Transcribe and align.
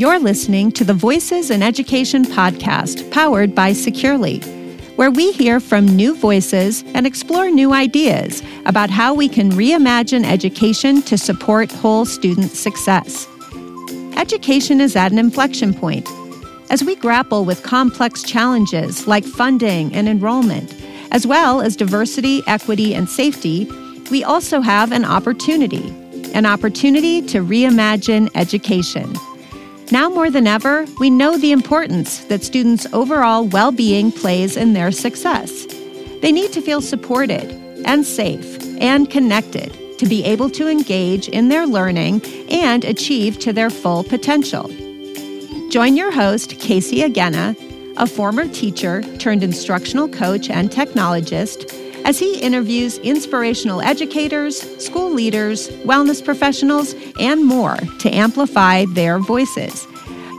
You're 0.00 0.18
listening 0.18 0.72
to 0.72 0.84
the 0.84 0.94
Voices 0.94 1.50
in 1.50 1.62
Education 1.62 2.24
podcast 2.24 3.10
powered 3.10 3.54
by 3.54 3.74
Securely, 3.74 4.38
where 4.96 5.10
we 5.10 5.30
hear 5.32 5.60
from 5.60 5.84
new 5.84 6.16
voices 6.16 6.82
and 6.94 7.06
explore 7.06 7.50
new 7.50 7.74
ideas 7.74 8.42
about 8.64 8.88
how 8.88 9.12
we 9.12 9.28
can 9.28 9.50
reimagine 9.50 10.24
education 10.24 11.02
to 11.02 11.18
support 11.18 11.70
whole 11.70 12.06
student 12.06 12.52
success. 12.52 13.26
Education 14.16 14.80
is 14.80 14.96
at 14.96 15.12
an 15.12 15.18
inflection 15.18 15.74
point. 15.74 16.08
As 16.70 16.82
we 16.82 16.96
grapple 16.96 17.44
with 17.44 17.62
complex 17.62 18.22
challenges 18.22 19.06
like 19.06 19.26
funding 19.26 19.94
and 19.94 20.08
enrollment, 20.08 20.74
as 21.12 21.26
well 21.26 21.60
as 21.60 21.76
diversity, 21.76 22.40
equity, 22.46 22.94
and 22.94 23.06
safety, 23.06 23.68
we 24.10 24.24
also 24.24 24.62
have 24.62 24.92
an 24.92 25.04
opportunity 25.04 25.94
an 26.32 26.46
opportunity 26.46 27.20
to 27.20 27.44
reimagine 27.44 28.30
education. 28.36 29.12
Now 29.92 30.08
more 30.08 30.30
than 30.30 30.46
ever, 30.46 30.86
we 31.00 31.10
know 31.10 31.36
the 31.36 31.50
importance 31.50 32.20
that 32.26 32.44
students' 32.44 32.86
overall 32.92 33.46
well 33.46 33.72
being 33.72 34.12
plays 34.12 34.56
in 34.56 34.72
their 34.72 34.92
success. 34.92 35.66
They 36.20 36.30
need 36.30 36.52
to 36.52 36.60
feel 36.60 36.80
supported 36.80 37.50
and 37.84 38.06
safe 38.06 38.64
and 38.80 39.10
connected 39.10 39.98
to 39.98 40.06
be 40.06 40.22
able 40.24 40.48
to 40.50 40.68
engage 40.68 41.28
in 41.28 41.48
their 41.48 41.66
learning 41.66 42.22
and 42.50 42.84
achieve 42.84 43.40
to 43.40 43.52
their 43.52 43.68
full 43.68 44.04
potential. 44.04 44.68
Join 45.70 45.96
your 45.96 46.12
host, 46.12 46.60
Casey 46.60 47.00
Agena, 47.00 47.56
a 47.96 48.06
former 48.06 48.46
teacher 48.46 49.02
turned 49.18 49.42
instructional 49.42 50.08
coach 50.08 50.48
and 50.50 50.70
technologist 50.70 51.68
as 52.04 52.18
he 52.18 52.40
interviews 52.40 52.98
inspirational 52.98 53.80
educators, 53.80 54.60
school 54.84 55.10
leaders, 55.10 55.68
wellness 55.84 56.24
professionals, 56.24 56.94
and 57.18 57.44
more 57.44 57.76
to 57.98 58.10
amplify 58.14 58.84
their 58.90 59.18
voices. 59.18 59.86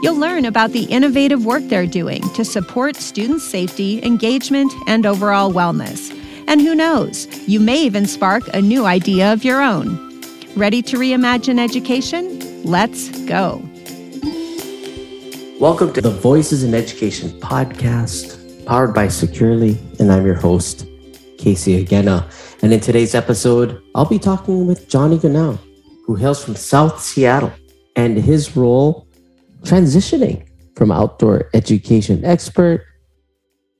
You'll 0.02 0.16
learn 0.16 0.44
about 0.44 0.72
the 0.72 0.84
innovative 0.84 1.44
work 1.46 1.62
they're 1.68 1.86
doing 1.86 2.22
to 2.30 2.44
support 2.44 2.96
student 2.96 3.40
safety, 3.40 4.04
engagement, 4.04 4.72
and 4.88 5.06
overall 5.06 5.52
wellness. 5.52 6.10
And 6.48 6.60
who 6.60 6.74
knows, 6.74 7.28
you 7.48 7.60
may 7.60 7.82
even 7.82 8.06
spark 8.06 8.42
a 8.52 8.60
new 8.60 8.84
idea 8.84 9.32
of 9.32 9.44
your 9.44 9.62
own. 9.62 10.20
Ready 10.56 10.82
to 10.82 10.96
reimagine 10.96 11.58
education? 11.58 12.64
Let's 12.64 13.10
go. 13.26 13.62
Welcome 15.60 15.92
to 15.92 16.00
the 16.00 16.10
Voices 16.10 16.64
in 16.64 16.74
Education 16.74 17.30
podcast, 17.38 18.66
powered 18.66 18.92
by 18.92 19.06
Securely, 19.06 19.78
and 20.00 20.10
I'm 20.10 20.26
your 20.26 20.34
host, 20.34 20.86
Casey 21.42 21.84
Agena. 21.84 22.22
Uh, 22.22 22.30
and 22.62 22.72
in 22.72 22.78
today's 22.78 23.16
episode, 23.16 23.82
I'll 23.96 24.04
be 24.04 24.20
talking 24.20 24.64
with 24.64 24.88
Johnny 24.88 25.18
Gannaw, 25.18 25.58
who 26.06 26.14
hails 26.14 26.44
from 26.44 26.54
South 26.54 27.02
Seattle, 27.02 27.52
and 27.96 28.16
his 28.16 28.56
role 28.56 29.08
transitioning 29.62 30.46
from 30.76 30.92
outdoor 30.92 31.50
education 31.52 32.24
expert 32.24 32.84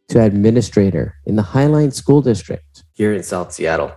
to 0.09 0.21
administrator 0.21 1.15
in 1.25 1.37
the 1.37 1.43
Highline 1.43 1.93
School 1.93 2.21
District 2.21 2.83
here 2.95 3.13
in 3.15 3.23
South 3.23 3.53
Seattle. 3.53 3.93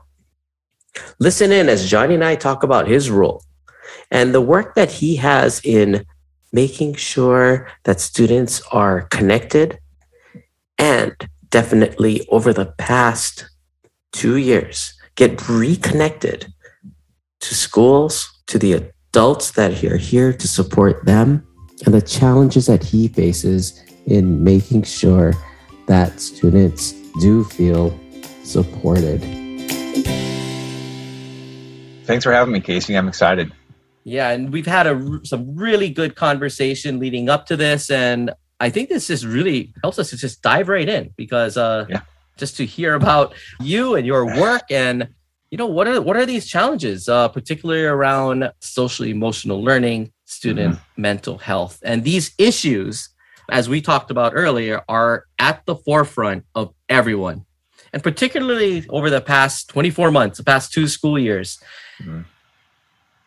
Listen 1.20 1.52
in 1.52 1.68
as 1.68 1.90
Johnny 1.90 2.14
and 2.14 2.24
I 2.24 2.36
talk 2.36 2.62
about 2.62 2.88
his 2.88 3.10
role 3.10 3.44
and 4.12 4.34
the 4.34 4.42
work 4.42 4.76
that 4.76 4.92
he 4.92 5.16
has 5.16 5.60
in 5.64 6.06
making 6.54 6.94
sure 6.94 7.68
that 7.84 8.00
students 8.00 8.62
are 8.72 9.02
connected 9.08 9.80
and 10.78 11.16
definitely 11.50 12.26
over 12.30 12.54
the 12.54 12.68
past 12.78 13.50
two 14.16 14.38
years, 14.38 14.94
get 15.16 15.48
reconnected 15.50 16.48
to 17.42 17.54
schools, 17.54 18.32
to 18.48 18.58
the 18.58 18.74
adults 18.74 19.52
that 19.52 19.84
are 19.84 19.98
here 19.98 20.32
to 20.32 20.48
support 20.48 21.06
them, 21.06 21.46
and 21.86 21.94
the 21.94 22.02
challenges 22.02 22.66
that 22.68 22.82
he 22.82 23.10
faces 23.10 23.84
in 24.08 24.42
making 24.42 24.84
sure 24.84 25.34
that 25.88 26.20
students 26.22 26.94
do 27.20 27.44
feel 27.44 28.00
supported. 28.44 29.20
Thanks 32.06 32.24
for 32.24 32.32
having 32.32 32.54
me, 32.54 32.62
Casey. 32.62 32.96
I'm 32.96 33.10
excited. 33.10 33.52
Yeah, 34.06 34.30
and 34.30 34.54
we've 34.54 34.68
had 34.68 34.88
a 34.88 35.20
some 35.24 35.56
really 35.56 35.90
good 35.90 36.16
conversation 36.16 37.00
leading 37.00 37.28
up 37.28 37.48
to 37.48 37.58
this, 37.58 37.90
and 37.90 38.32
I 38.62 38.70
think 38.70 38.88
this 38.88 39.08
just 39.08 39.26
really 39.26 39.74
helps 39.84 40.00
us 40.00 40.12
to 40.12 40.18
just 40.18 40.42
dive 40.42 40.70
right 40.70 40.88
in 40.88 41.12
because 41.18 41.58
uh, 41.58 41.86
yeah 41.90 42.02
just 42.38 42.58
to 42.58 42.66
hear 42.66 42.96
about 42.96 43.34
you 43.62 43.96
and 43.96 44.06
your 44.06 44.26
work 44.26 44.64
and 44.70 45.08
you 45.52 45.58
know 45.58 45.68
what 45.68 45.88
are 45.88 46.02
what 46.02 46.18
are 46.18 46.26
these 46.26 46.48
challenges 46.48 47.08
uh, 47.08 47.28
particularly 47.30 47.86
around 47.86 48.52
social 48.60 49.06
emotional 49.06 49.64
learning 49.64 50.12
student 50.26 50.76
mm-hmm. 50.76 51.02
mental 51.02 51.38
health 51.38 51.80
and 51.86 52.04
these 52.04 52.34
issues 52.38 53.10
as 53.50 53.70
we 53.70 53.80
talked 53.80 54.12
about 54.12 54.34
earlier 54.36 54.82
are 54.90 55.26
at 55.40 55.66
the 55.66 55.76
forefront 55.76 56.44
of 56.56 56.74
everyone 56.90 57.46
and 57.94 58.04
particularly 58.04 58.86
over 58.90 59.10
the 59.10 59.22
past 59.22 59.70
24 59.70 60.12
months 60.12 60.38
the 60.38 60.44
past 60.44 60.74
two 60.74 60.88
school 60.88 61.18
years 61.18 61.60
mm-hmm. 62.02 62.22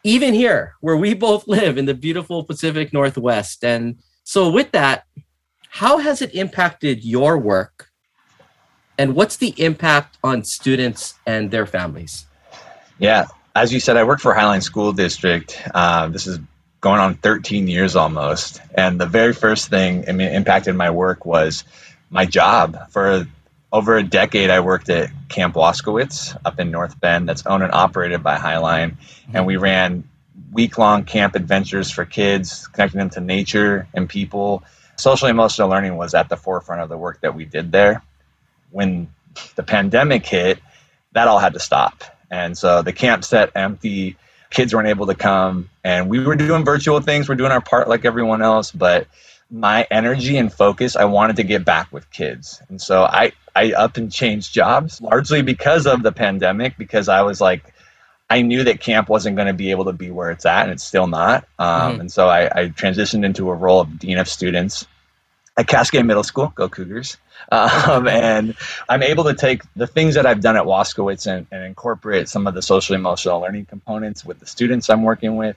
even 0.04 0.34
here 0.34 0.74
where 0.80 0.96
we 0.96 1.14
both 1.14 1.46
live 1.48 1.78
in 1.78 1.86
the 1.86 1.94
beautiful 1.94 2.44
pacific 2.44 2.92
northwest 2.92 3.64
and 3.64 3.98
so 4.24 4.50
with 4.50 4.72
that 4.72 5.04
how 5.70 5.98
has 5.98 6.20
it 6.20 6.34
impacted 6.34 7.04
your 7.04 7.38
work 7.38 7.87
and 8.98 9.14
what's 9.14 9.36
the 9.36 9.54
impact 9.56 10.18
on 10.24 10.44
students 10.44 11.14
and 11.24 11.50
their 11.50 11.64
families? 11.64 12.26
Yeah, 12.98 13.26
as 13.54 13.72
you 13.72 13.80
said, 13.80 13.96
I 13.96 14.04
work 14.04 14.20
for 14.20 14.34
Highline 14.34 14.62
School 14.62 14.92
District. 14.92 15.60
Uh, 15.72 16.08
this 16.08 16.26
is 16.26 16.40
going 16.80 17.00
on 17.00 17.14
13 17.14 17.68
years 17.68 17.96
almost, 17.96 18.60
and 18.74 19.00
the 19.00 19.06
very 19.06 19.32
first 19.32 19.68
thing 19.68 20.04
I 20.08 20.12
mean 20.12 20.28
impacted 20.28 20.74
my 20.74 20.90
work 20.90 21.24
was 21.24 21.64
my 22.10 22.26
job. 22.26 22.90
For 22.90 23.26
over 23.72 23.96
a 23.96 24.02
decade, 24.02 24.50
I 24.50 24.60
worked 24.60 24.90
at 24.90 25.10
Camp 25.28 25.54
Waskowitz 25.54 26.36
up 26.44 26.58
in 26.58 26.70
North 26.70 27.00
Bend, 27.00 27.28
that's 27.28 27.46
owned 27.46 27.62
and 27.62 27.72
operated 27.72 28.22
by 28.22 28.36
Highline, 28.36 28.96
and 29.32 29.46
we 29.46 29.56
ran 29.56 30.08
week-long 30.52 31.04
camp 31.04 31.34
adventures 31.34 31.90
for 31.90 32.04
kids, 32.04 32.66
connecting 32.68 32.98
them 32.98 33.10
to 33.10 33.20
nature 33.20 33.86
and 33.92 34.08
people. 34.08 34.62
Social 34.96 35.28
emotional 35.28 35.68
learning 35.68 35.96
was 35.96 36.14
at 36.14 36.28
the 36.28 36.36
forefront 36.36 36.82
of 36.82 36.88
the 36.88 36.96
work 36.96 37.20
that 37.20 37.34
we 37.34 37.44
did 37.44 37.70
there 37.70 38.02
when 38.70 39.08
the 39.56 39.62
pandemic 39.62 40.26
hit, 40.26 40.58
that 41.12 41.28
all 41.28 41.38
had 41.38 41.54
to 41.54 41.60
stop. 41.60 42.04
And 42.30 42.56
so 42.56 42.82
the 42.82 42.92
camp 42.92 43.24
set 43.24 43.52
empty, 43.54 44.16
kids 44.50 44.74
weren't 44.74 44.88
able 44.88 45.06
to 45.06 45.14
come, 45.14 45.70
and 45.82 46.08
we 46.08 46.20
were 46.20 46.36
doing 46.36 46.64
virtual 46.64 47.00
things. 47.00 47.28
We're 47.28 47.36
doing 47.36 47.52
our 47.52 47.60
part 47.60 47.88
like 47.88 48.04
everyone 48.04 48.42
else, 48.42 48.70
but 48.70 49.06
my 49.50 49.86
energy 49.90 50.36
and 50.36 50.52
focus, 50.52 50.94
I 50.96 51.06
wanted 51.06 51.36
to 51.36 51.42
get 51.42 51.64
back 51.64 51.90
with 51.90 52.10
kids. 52.10 52.60
And 52.68 52.80
so 52.80 53.02
I, 53.04 53.32
I 53.56 53.72
up 53.72 53.96
and 53.96 54.12
changed 54.12 54.52
jobs 54.52 55.00
largely 55.00 55.40
because 55.40 55.86
of 55.86 56.02
the 56.02 56.12
pandemic, 56.12 56.76
because 56.76 57.08
I 57.08 57.22
was 57.22 57.40
like, 57.40 57.72
I 58.28 58.42
knew 58.42 58.64
that 58.64 58.80
camp 58.80 59.08
wasn't 59.08 59.36
going 59.36 59.48
to 59.48 59.54
be 59.54 59.70
able 59.70 59.86
to 59.86 59.94
be 59.94 60.10
where 60.10 60.30
it's 60.30 60.44
at, 60.44 60.64
and 60.64 60.72
it's 60.72 60.84
still 60.84 61.06
not. 61.06 61.48
Um, 61.58 61.92
mm-hmm. 61.92 62.00
And 62.02 62.12
so 62.12 62.28
I, 62.28 62.44
I 62.44 62.68
transitioned 62.68 63.24
into 63.24 63.48
a 63.48 63.54
role 63.54 63.80
of 63.80 63.98
dean 63.98 64.18
of 64.18 64.28
students 64.28 64.86
at 65.58 65.66
Cascade 65.66 66.06
Middle 66.06 66.22
School, 66.22 66.52
go 66.54 66.68
Cougars. 66.68 67.18
Um, 67.50 68.06
and 68.08 68.54
I'm 68.88 69.02
able 69.02 69.24
to 69.24 69.34
take 69.34 69.62
the 69.74 69.86
things 69.86 70.14
that 70.14 70.24
I've 70.24 70.40
done 70.40 70.56
at 70.56 70.62
Waskowitz 70.62 71.26
and, 71.26 71.46
and 71.50 71.64
incorporate 71.64 72.28
some 72.28 72.46
of 72.46 72.54
the 72.54 72.62
social 72.62 72.94
emotional 72.94 73.40
learning 73.40 73.66
components 73.66 74.24
with 74.24 74.38
the 74.38 74.46
students 74.46 74.88
I'm 74.88 75.02
working 75.02 75.36
with. 75.36 75.56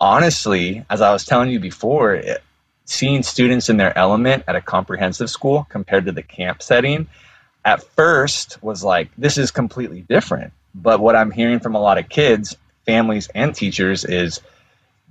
Honestly, 0.00 0.84
as 0.88 1.02
I 1.02 1.12
was 1.12 1.24
telling 1.24 1.50
you 1.50 1.60
before, 1.60 2.14
it, 2.14 2.42
seeing 2.86 3.22
students 3.22 3.68
in 3.68 3.76
their 3.76 3.96
element 3.98 4.44
at 4.48 4.56
a 4.56 4.60
comprehensive 4.60 5.28
school 5.28 5.66
compared 5.68 6.06
to 6.06 6.12
the 6.12 6.22
camp 6.22 6.62
setting 6.62 7.08
at 7.64 7.82
first 7.94 8.62
was 8.62 8.82
like, 8.82 9.10
this 9.18 9.36
is 9.36 9.50
completely 9.50 10.00
different. 10.00 10.52
But 10.74 11.00
what 11.00 11.16
I'm 11.16 11.30
hearing 11.30 11.60
from 11.60 11.74
a 11.74 11.80
lot 11.80 11.98
of 11.98 12.08
kids, 12.08 12.56
families, 12.86 13.28
and 13.34 13.54
teachers 13.54 14.04
is 14.04 14.40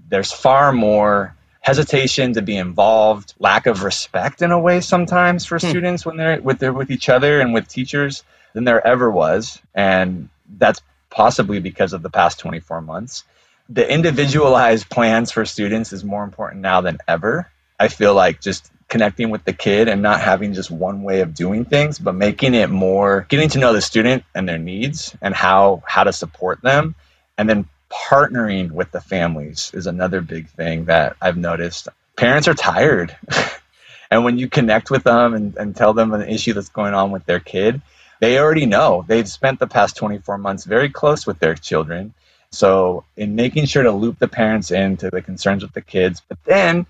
there's 0.09 0.31
far 0.31 0.71
more 0.71 1.35
hesitation 1.69 2.33
to 2.33 2.41
be 2.41 2.57
involved, 2.57 3.35
lack 3.37 3.67
of 3.67 3.83
respect 3.83 4.41
in 4.41 4.51
a 4.51 4.59
way 4.59 4.81
sometimes 4.81 5.45
for 5.45 5.59
hmm. 5.59 5.69
students 5.69 6.03
when 6.03 6.17
they're 6.17 6.41
with 6.41 6.57
they're 6.57 6.73
with 6.73 6.89
each 6.89 7.09
other 7.09 7.39
and 7.39 7.53
with 7.53 7.67
teachers 7.67 8.23
than 8.53 8.63
there 8.63 8.85
ever 8.85 9.11
was, 9.11 9.61
and 9.75 10.29
that's 10.57 10.81
possibly 11.11 11.59
because 11.59 11.93
of 11.93 12.01
the 12.01 12.09
past 12.09 12.39
24 12.39 12.81
months. 12.81 13.23
The 13.69 13.87
individualized 13.87 14.89
plans 14.89 15.31
for 15.31 15.45
students 15.45 15.93
is 15.93 16.03
more 16.03 16.23
important 16.23 16.61
now 16.61 16.81
than 16.81 16.97
ever. 17.07 17.51
I 17.79 17.87
feel 17.87 18.15
like 18.15 18.41
just 18.41 18.71
connecting 18.87 19.29
with 19.29 19.43
the 19.43 19.53
kid 19.53 19.87
and 19.87 20.01
not 20.01 20.19
having 20.19 20.53
just 20.55 20.71
one 20.71 21.03
way 21.03 21.21
of 21.21 21.35
doing 21.35 21.65
things, 21.65 21.99
but 21.99 22.15
making 22.15 22.55
it 22.55 22.71
more 22.71 23.27
getting 23.29 23.49
to 23.49 23.59
know 23.59 23.73
the 23.73 23.81
student 23.81 24.23
and 24.33 24.49
their 24.49 24.57
needs 24.57 25.15
and 25.21 25.35
how 25.35 25.83
how 25.85 26.03
to 26.03 26.13
support 26.13 26.63
them 26.63 26.95
and 27.37 27.49
then 27.49 27.65
partnering 27.89 28.71
with 28.71 28.91
the 28.91 29.01
families 29.01 29.71
is 29.73 29.87
another 29.87 30.21
big 30.21 30.49
thing 30.49 30.85
that 30.85 31.15
I've 31.21 31.37
noticed. 31.37 31.87
Parents 32.15 32.47
are 32.47 32.53
tired. 32.53 33.15
and 34.11 34.23
when 34.23 34.37
you 34.37 34.47
connect 34.49 34.89
with 34.91 35.03
them 35.03 35.33
and, 35.33 35.55
and 35.57 35.75
tell 35.75 35.93
them 35.93 36.13
an 36.13 36.21
issue 36.27 36.53
that's 36.53 36.69
going 36.69 36.93
on 36.93 37.11
with 37.11 37.25
their 37.25 37.39
kid, 37.39 37.81
they 38.19 38.37
already 38.39 38.65
know. 38.65 39.05
They've 39.07 39.27
spent 39.27 39.59
the 39.59 39.67
past 39.67 39.95
24 39.97 40.37
months 40.37 40.65
very 40.65 40.89
close 40.89 41.25
with 41.25 41.39
their 41.39 41.55
children. 41.55 42.13
So, 42.51 43.05
in 43.15 43.35
making 43.35 43.65
sure 43.67 43.83
to 43.83 43.91
loop 43.91 44.17
the 44.17 44.27
parents 44.27 44.71
into 44.71 45.09
the 45.11 45.21
concerns 45.21 45.61
with 45.61 45.73
the 45.73 45.81
kids, 45.81 46.21
but 46.27 46.39
then 46.45 46.87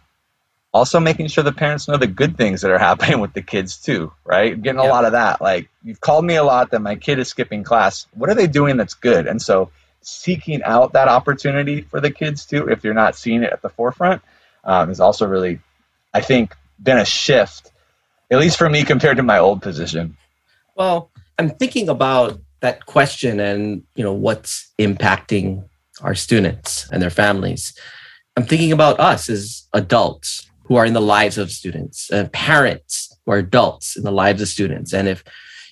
also 0.74 1.00
making 1.00 1.28
sure 1.28 1.44
the 1.44 1.52
parents 1.52 1.88
know 1.88 1.98
the 1.98 2.08
good 2.08 2.38
things 2.38 2.62
that 2.62 2.72
are 2.72 2.78
happening 2.90 3.20
with 3.20 3.34
the 3.34 3.42
kids 3.42 3.78
too, 3.78 4.12
right? 4.24 4.60
Getting 4.62 4.80
a 4.80 4.84
Yeah. 4.84 4.92
lot 4.92 5.06
of 5.06 5.12
that. 5.14 5.42
Like 5.42 5.70
you've 5.84 6.00
called 6.02 6.26
me 6.26 6.36
a 6.36 6.44
lot 6.44 6.72
that 6.72 6.82
my 6.82 6.96
kid 6.96 7.20
is 7.20 7.28
skipping 7.28 7.64
class. 7.64 8.08
What 8.14 8.30
are 8.30 8.36
they 8.36 8.48
doing 8.48 8.78
that's 8.78 8.94
good? 8.94 9.28
And 9.28 9.42
so 9.42 9.72
seeking 10.02 10.64
out 10.64 10.94
that 10.94 11.08
opportunity 11.08 11.82
for 11.82 12.00
the 12.00 12.12
kids 12.12 12.46
too, 12.46 12.68
if 12.70 12.84
you're 12.84 12.94
not 12.94 13.16
seeing 13.16 13.44
it 13.44 13.52
at 13.52 13.62
the 13.62 13.70
forefront, 13.70 14.22
um, 14.64 14.90
is 14.90 15.00
also 15.00 15.28
really, 15.28 15.60
I 16.14 16.22
think, 16.22 16.56
been 16.82 16.98
a 16.98 17.06
shift, 17.06 17.72
at 18.32 18.40
least 18.40 18.58
for 18.58 18.70
me 18.70 18.84
compared 18.84 19.18
to 19.18 19.24
my 19.24 19.40
old 19.40 19.62
position. 19.62 20.18
Well, 20.76 21.12
I'm 21.38 21.50
thinking 21.50 21.90
about 21.90 22.40
that 22.62 22.86
question 22.86 23.40
and 23.40 23.84
you 23.96 24.04
know 24.04 24.14
what's 24.14 24.72
impacting 24.80 25.64
our 26.02 26.16
students 26.16 26.90
and 26.92 27.02
their 27.02 27.10
families. 27.10 27.74
I'm 28.36 28.46
thinking 28.46 28.72
about 28.72 29.00
us 29.00 29.30
as 29.30 29.68
adults 29.74 30.50
who 30.64 30.76
are 30.76 30.86
in 30.86 30.94
the 30.94 31.02
lives 31.02 31.38
of 31.38 31.52
students 31.52 32.10
and 32.10 32.32
parents 32.32 33.18
who 33.26 33.34
are 33.34 33.38
adults 33.38 33.98
in 33.98 34.04
the 34.04 34.12
lives 34.12 34.42
of 34.42 34.48
students. 34.48 34.94
And 34.94 35.08
if 35.08 35.24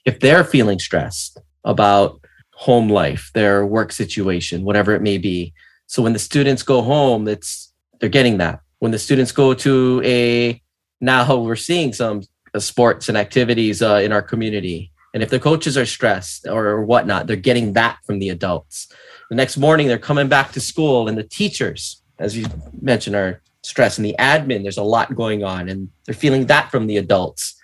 if 0.06 0.20
they're 0.20 0.44
feeling 0.44 0.80
stressed 0.80 1.38
about 1.64 2.22
home 2.58 2.90
life, 2.90 3.30
their 3.36 3.64
work 3.64 3.92
situation, 3.92 4.64
whatever 4.64 4.96
it 4.96 5.02
may 5.02 5.20
be. 5.20 5.54
So 5.86 6.02
when 6.02 6.14
the 6.14 6.20
students 6.20 6.64
go 6.64 6.82
home, 6.82 7.28
it's 7.28 7.72
they're 8.00 8.10
getting 8.10 8.40
that. 8.40 8.62
When 8.80 8.92
the 8.92 8.98
students 8.98 9.32
go 9.32 9.54
to 9.54 10.02
a 10.04 10.60
now 11.00 11.36
we're 11.38 11.56
seeing 11.56 11.94
some 11.94 12.24
uh, 12.56 12.60
sports 12.60 13.10
and 13.10 13.18
activities 13.18 13.84
uh, 13.84 14.02
in 14.04 14.12
our 14.12 14.24
community. 14.24 14.92
And 15.14 15.22
if 15.22 15.30
the 15.30 15.40
coaches 15.40 15.78
are 15.78 15.86
stressed 15.86 16.48
or, 16.48 16.66
or 16.68 16.84
whatnot, 16.84 17.28
they're 17.28 17.36
getting 17.36 17.74
that 17.74 18.00
from 18.06 18.18
the 18.18 18.30
adults. 18.30 18.92
The 19.30 19.36
next 19.36 19.58
morning, 19.58 19.88
they're 19.88 20.00
coming 20.00 20.28
back 20.28 20.52
to 20.54 20.60
school, 20.60 21.08
and 21.08 21.18
the 21.18 21.24
teachers, 21.24 22.02
as 22.18 22.36
you 22.36 22.48
mentioned, 22.82 23.16
are 23.16 23.42
stressed. 23.62 24.00
And 24.00 24.06
the 24.06 24.16
admin, 24.18 24.64
there's 24.64 24.78
a 24.78 24.84
lot 24.84 25.16
going 25.16 25.44
on, 25.44 25.70
and 25.70 25.90
they're 26.06 26.16
feeling 26.16 26.48
that 26.48 26.72
from 26.72 26.88
the 26.88 26.98
adults. 26.98 27.56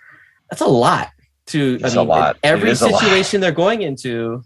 That's 0.50 0.62
a 0.62 0.66
lot 0.66 1.08
to 1.46 1.78
It's 1.82 1.96
a 1.96 2.02
lot. 2.02 2.36
Every 2.42 2.70
is 2.70 2.82
a 2.82 2.88
lot. 2.88 3.00
situation 3.00 3.40
they're 3.40 3.52
going 3.52 3.82
into 3.82 4.42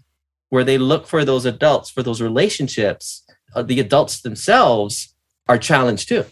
where 0.49 0.63
they 0.63 0.77
look 0.77 1.07
for 1.07 1.23
those 1.23 1.45
adults, 1.45 1.89
for 1.89 2.03
those 2.03 2.21
relationships, 2.21 3.23
uh, 3.55 3.61
the 3.61 3.79
adults 3.79 4.21
themselves 4.21 5.13
are 5.47 5.57
challenged 5.57 6.07
too. 6.07 6.25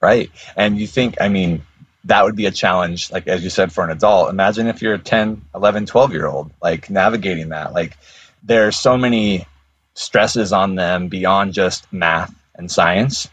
Right. 0.00 0.30
And 0.56 0.78
you 0.78 0.86
think, 0.86 1.16
I 1.20 1.28
mean, 1.28 1.62
that 2.04 2.24
would 2.24 2.36
be 2.36 2.46
a 2.46 2.50
challenge, 2.50 3.10
like 3.10 3.26
as 3.26 3.42
you 3.42 3.50
said, 3.50 3.72
for 3.72 3.84
an 3.84 3.90
adult. 3.90 4.30
Imagine 4.30 4.68
if 4.68 4.80
you're 4.80 4.94
a 4.94 4.98
10, 4.98 5.42
11, 5.54 5.86
12 5.86 6.12
year 6.12 6.26
old, 6.26 6.50
like 6.62 6.88
navigating 6.90 7.50
that. 7.50 7.72
Like 7.72 7.96
there's 8.42 8.76
so 8.76 8.96
many 8.96 9.46
stresses 9.94 10.52
on 10.52 10.76
them 10.76 11.08
beyond 11.08 11.52
just 11.52 11.92
math 11.92 12.32
and 12.54 12.70
science 12.70 13.28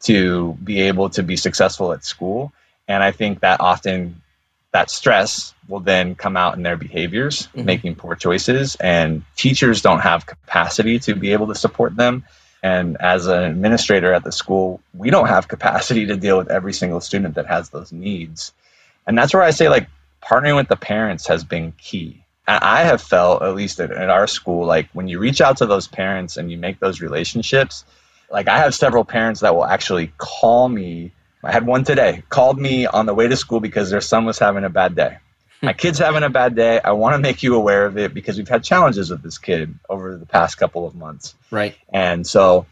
to 0.00 0.54
be 0.62 0.82
able 0.82 1.10
to 1.10 1.22
be 1.22 1.36
successful 1.36 1.92
at 1.92 2.04
school. 2.04 2.52
And 2.86 3.02
I 3.02 3.12
think 3.12 3.40
that 3.40 3.60
often 3.60 4.22
that 4.72 4.90
stress 4.90 5.54
will 5.66 5.80
then 5.80 6.14
come 6.14 6.36
out 6.36 6.56
in 6.56 6.62
their 6.62 6.76
behaviors, 6.76 7.48
Mhm. 7.54 7.64
making 7.64 7.94
poor 7.94 8.14
choices. 8.14 8.76
And 8.76 9.22
teachers 9.36 9.82
don't 9.82 10.00
have 10.00 10.26
capacity 10.26 10.98
to 11.00 11.14
be 11.14 11.32
able 11.32 11.48
to 11.48 11.54
support 11.54 11.96
them. 11.96 12.24
And 12.62 12.96
as 13.00 13.26
an 13.26 13.44
administrator 13.44 14.12
at 14.12 14.24
the 14.24 14.32
school, 14.32 14.80
we 14.92 15.10
don't 15.10 15.28
have 15.28 15.48
capacity 15.48 16.06
to 16.06 16.16
deal 16.16 16.36
with 16.36 16.50
every 16.50 16.72
single 16.72 17.00
student 17.00 17.36
that 17.36 17.46
has 17.46 17.70
those 17.70 17.92
needs. 17.92 18.52
And 19.06 19.16
that's 19.16 19.32
where 19.32 19.42
I 19.42 19.50
say, 19.50 19.68
like, 19.68 19.88
partnering 20.22 20.56
with 20.56 20.68
the 20.68 20.76
parents 20.76 21.28
has 21.28 21.44
been 21.44 21.72
key. 21.78 22.24
I 22.46 22.84
have 22.84 23.02
felt, 23.02 23.42
at 23.42 23.54
least 23.54 23.78
at, 23.78 23.90
at 23.90 24.08
our 24.08 24.26
school, 24.26 24.64
like 24.64 24.88
when 24.94 25.06
you 25.06 25.18
reach 25.18 25.42
out 25.42 25.58
to 25.58 25.66
those 25.66 25.86
parents 25.86 26.38
and 26.38 26.50
you 26.50 26.56
make 26.56 26.80
those 26.80 27.02
relationships, 27.02 27.84
like 28.30 28.48
I 28.48 28.58
have 28.58 28.74
several 28.74 29.04
parents 29.04 29.40
that 29.40 29.54
will 29.54 29.66
actually 29.66 30.12
call 30.16 30.68
me. 30.68 31.12
I 31.42 31.52
had 31.52 31.66
one 31.66 31.84
today, 31.84 32.22
called 32.28 32.58
me 32.58 32.86
on 32.86 33.06
the 33.06 33.14
way 33.14 33.28
to 33.28 33.36
school 33.36 33.60
because 33.60 33.90
their 33.90 34.00
son 34.00 34.24
was 34.24 34.38
having 34.38 34.64
a 34.64 34.70
bad 34.70 34.94
day. 34.94 35.18
My 35.62 35.72
kid's 35.74 35.98
having 35.98 36.22
a 36.22 36.30
bad 36.30 36.54
day. 36.54 36.80
I 36.80 36.92
want 36.92 37.14
to 37.14 37.18
make 37.18 37.42
you 37.42 37.54
aware 37.54 37.86
of 37.86 37.96
it 37.96 38.12
because 38.12 38.36
we've 38.36 38.48
had 38.48 38.64
challenges 38.64 39.10
with 39.10 39.22
this 39.22 39.38
kid 39.38 39.78
over 39.88 40.16
the 40.16 40.26
past 40.26 40.58
couple 40.58 40.86
of 40.86 40.94
months. 40.94 41.34
Right. 41.50 41.76
And 41.92 42.26
so 42.26 42.66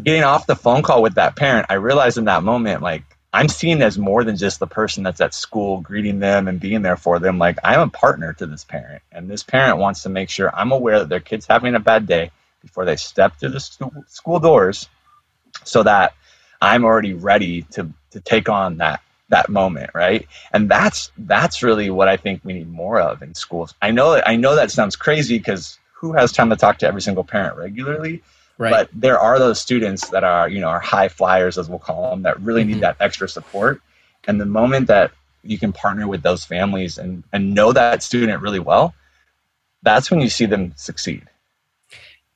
getting 0.00 0.24
off 0.24 0.46
the 0.46 0.56
phone 0.56 0.82
call 0.82 1.02
with 1.02 1.14
that 1.14 1.36
parent, 1.36 1.66
I 1.68 1.74
realized 1.74 2.18
in 2.18 2.24
that 2.24 2.42
moment, 2.42 2.82
like, 2.82 3.04
I'm 3.32 3.48
seen 3.48 3.80
as 3.80 3.96
more 3.96 4.24
than 4.24 4.36
just 4.36 4.58
the 4.58 4.66
person 4.66 5.04
that's 5.04 5.20
at 5.20 5.34
school 5.34 5.80
greeting 5.80 6.18
them 6.18 6.48
and 6.48 6.58
being 6.58 6.82
there 6.82 6.96
for 6.96 7.20
them. 7.20 7.38
Like, 7.38 7.58
I'm 7.62 7.80
a 7.80 7.88
partner 7.88 8.32
to 8.34 8.46
this 8.46 8.64
parent. 8.64 9.02
And 9.12 9.30
this 9.30 9.44
parent 9.44 9.78
wants 9.78 10.02
to 10.02 10.08
make 10.08 10.30
sure 10.30 10.52
I'm 10.52 10.72
aware 10.72 10.98
that 10.98 11.08
their 11.08 11.20
kid's 11.20 11.46
having 11.46 11.76
a 11.76 11.80
bad 11.80 12.06
day 12.08 12.32
before 12.60 12.84
they 12.84 12.96
step 12.96 13.38
through 13.38 13.50
the 13.50 13.60
school 14.08 14.40
doors 14.40 14.88
so 15.64 15.84
that 15.84 16.14
I'm 16.60 16.84
already 16.84 17.14
ready 17.14 17.62
to, 17.72 17.92
to 18.10 18.20
take 18.20 18.48
on 18.48 18.76
that 18.78 19.00
that 19.28 19.48
moment 19.48 19.90
right? 19.94 20.26
And 20.52 20.68
that's 20.68 21.10
that's 21.18 21.62
really 21.62 21.88
what 21.90 22.08
i 22.08 22.16
think 22.16 22.40
we 22.44 22.52
need 22.52 22.70
more 22.70 23.00
of 23.00 23.22
in 23.22 23.34
schools. 23.34 23.74
I 23.80 23.90
know 23.92 24.20
i 24.26 24.36
know 24.36 24.54
that 24.56 24.70
sounds 24.70 24.96
crazy 24.96 25.38
because 25.38 25.78
who 25.92 26.12
has 26.14 26.32
time 26.32 26.50
to 26.50 26.56
talk 26.56 26.78
to 26.78 26.86
every 26.86 27.02
single 27.02 27.24
parent 27.24 27.56
regularly? 27.56 28.22
Right. 28.58 28.70
but 28.72 28.90
there 28.92 29.18
are 29.18 29.38
those 29.38 29.58
students 29.60 30.08
that 30.10 30.22
are 30.24 30.48
you 30.48 30.60
know 30.60 30.68
are 30.68 30.80
high 30.80 31.08
flyers 31.08 31.56
as 31.58 31.68
we'll 31.70 31.78
call 31.78 32.10
them 32.10 32.22
that 32.24 32.40
really 32.40 32.62
Mhm. 32.64 32.66
need 32.66 32.80
that 32.80 32.96
extra 33.00 33.26
support. 33.28 33.80
And 34.26 34.38
the 34.40 34.44
moment 34.46 34.88
that 34.88 35.12
you 35.42 35.58
can 35.58 35.72
partner 35.72 36.06
with 36.06 36.22
those 36.22 36.44
families 36.44 36.98
and 36.98 37.22
and 37.32 37.54
know 37.54 37.72
that 37.72 38.02
student 38.02 38.42
really 38.42 38.58
well 38.60 38.94
that's 39.82 40.10
when 40.10 40.20
you 40.20 40.28
see 40.28 40.44
them 40.44 40.74
succeed. 40.76 41.22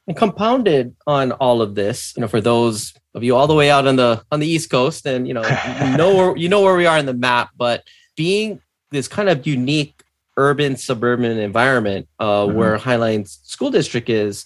And 0.06 0.16
compounded 0.16 0.96
on 1.06 1.32
all 1.32 1.60
of 1.60 1.74
this, 1.74 2.14
you 2.16 2.22
know, 2.22 2.28
for 2.28 2.40
those 2.40 2.94
of 3.14 3.22
you 3.22 3.36
all 3.36 3.46
the 3.46 3.54
way 3.54 3.70
out 3.70 3.86
on 3.86 3.96
the 3.96 4.22
on 4.32 4.40
the 4.40 4.46
East 4.46 4.70
Coast, 4.70 5.06
and 5.06 5.26
you 5.28 5.34
know, 5.34 5.42
you 5.90 5.96
know 5.96 6.14
where 6.14 6.36
you 6.36 6.48
know 6.48 6.62
where 6.62 6.76
we 6.76 6.86
are 6.86 6.98
in 6.98 7.06
the 7.06 7.14
map, 7.14 7.50
but 7.56 7.84
being 8.16 8.60
this 8.90 9.08
kind 9.08 9.28
of 9.28 9.46
unique 9.46 10.02
urban 10.36 10.76
suburban 10.76 11.38
environment 11.38 12.08
uh, 12.18 12.44
Mhm. 12.44 12.54
where 12.54 12.76
Highline 12.78 13.28
School 13.28 13.70
District 13.70 14.08
is, 14.08 14.44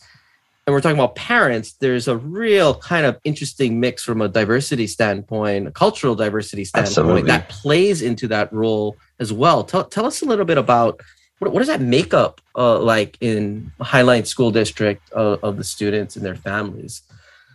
and 0.66 0.74
we're 0.74 0.82
talking 0.82 0.98
about 0.98 1.14
parents, 1.16 1.72
there's 1.80 2.08
a 2.08 2.16
real 2.18 2.74
kind 2.74 3.06
of 3.06 3.18
interesting 3.24 3.80
mix 3.80 4.04
from 4.04 4.20
a 4.20 4.28
diversity 4.28 4.86
standpoint, 4.86 5.66
a 5.66 5.70
cultural 5.70 6.14
diversity 6.14 6.64
standpoint 6.64 6.88
Absolutely. 6.88 7.22
that 7.22 7.48
plays 7.48 8.02
into 8.02 8.28
that 8.28 8.52
role 8.52 8.96
as 9.18 9.32
well. 9.32 9.64
Tell 9.64 9.84
tell 9.84 10.04
us 10.04 10.20
a 10.20 10.26
little 10.26 10.44
bit 10.44 10.58
about 10.58 11.00
what, 11.38 11.52
what 11.52 11.60
does 11.60 11.68
that 11.68 11.80
makeup 11.80 12.40
uh, 12.56 12.78
like 12.80 13.16
in 13.20 13.72
Highline 13.80 14.26
School 14.26 14.50
District 14.50 15.00
uh, 15.14 15.38
of 15.42 15.56
the 15.56 15.64
students 15.64 16.16
and 16.16 16.24
their 16.24 16.34
families? 16.34 17.02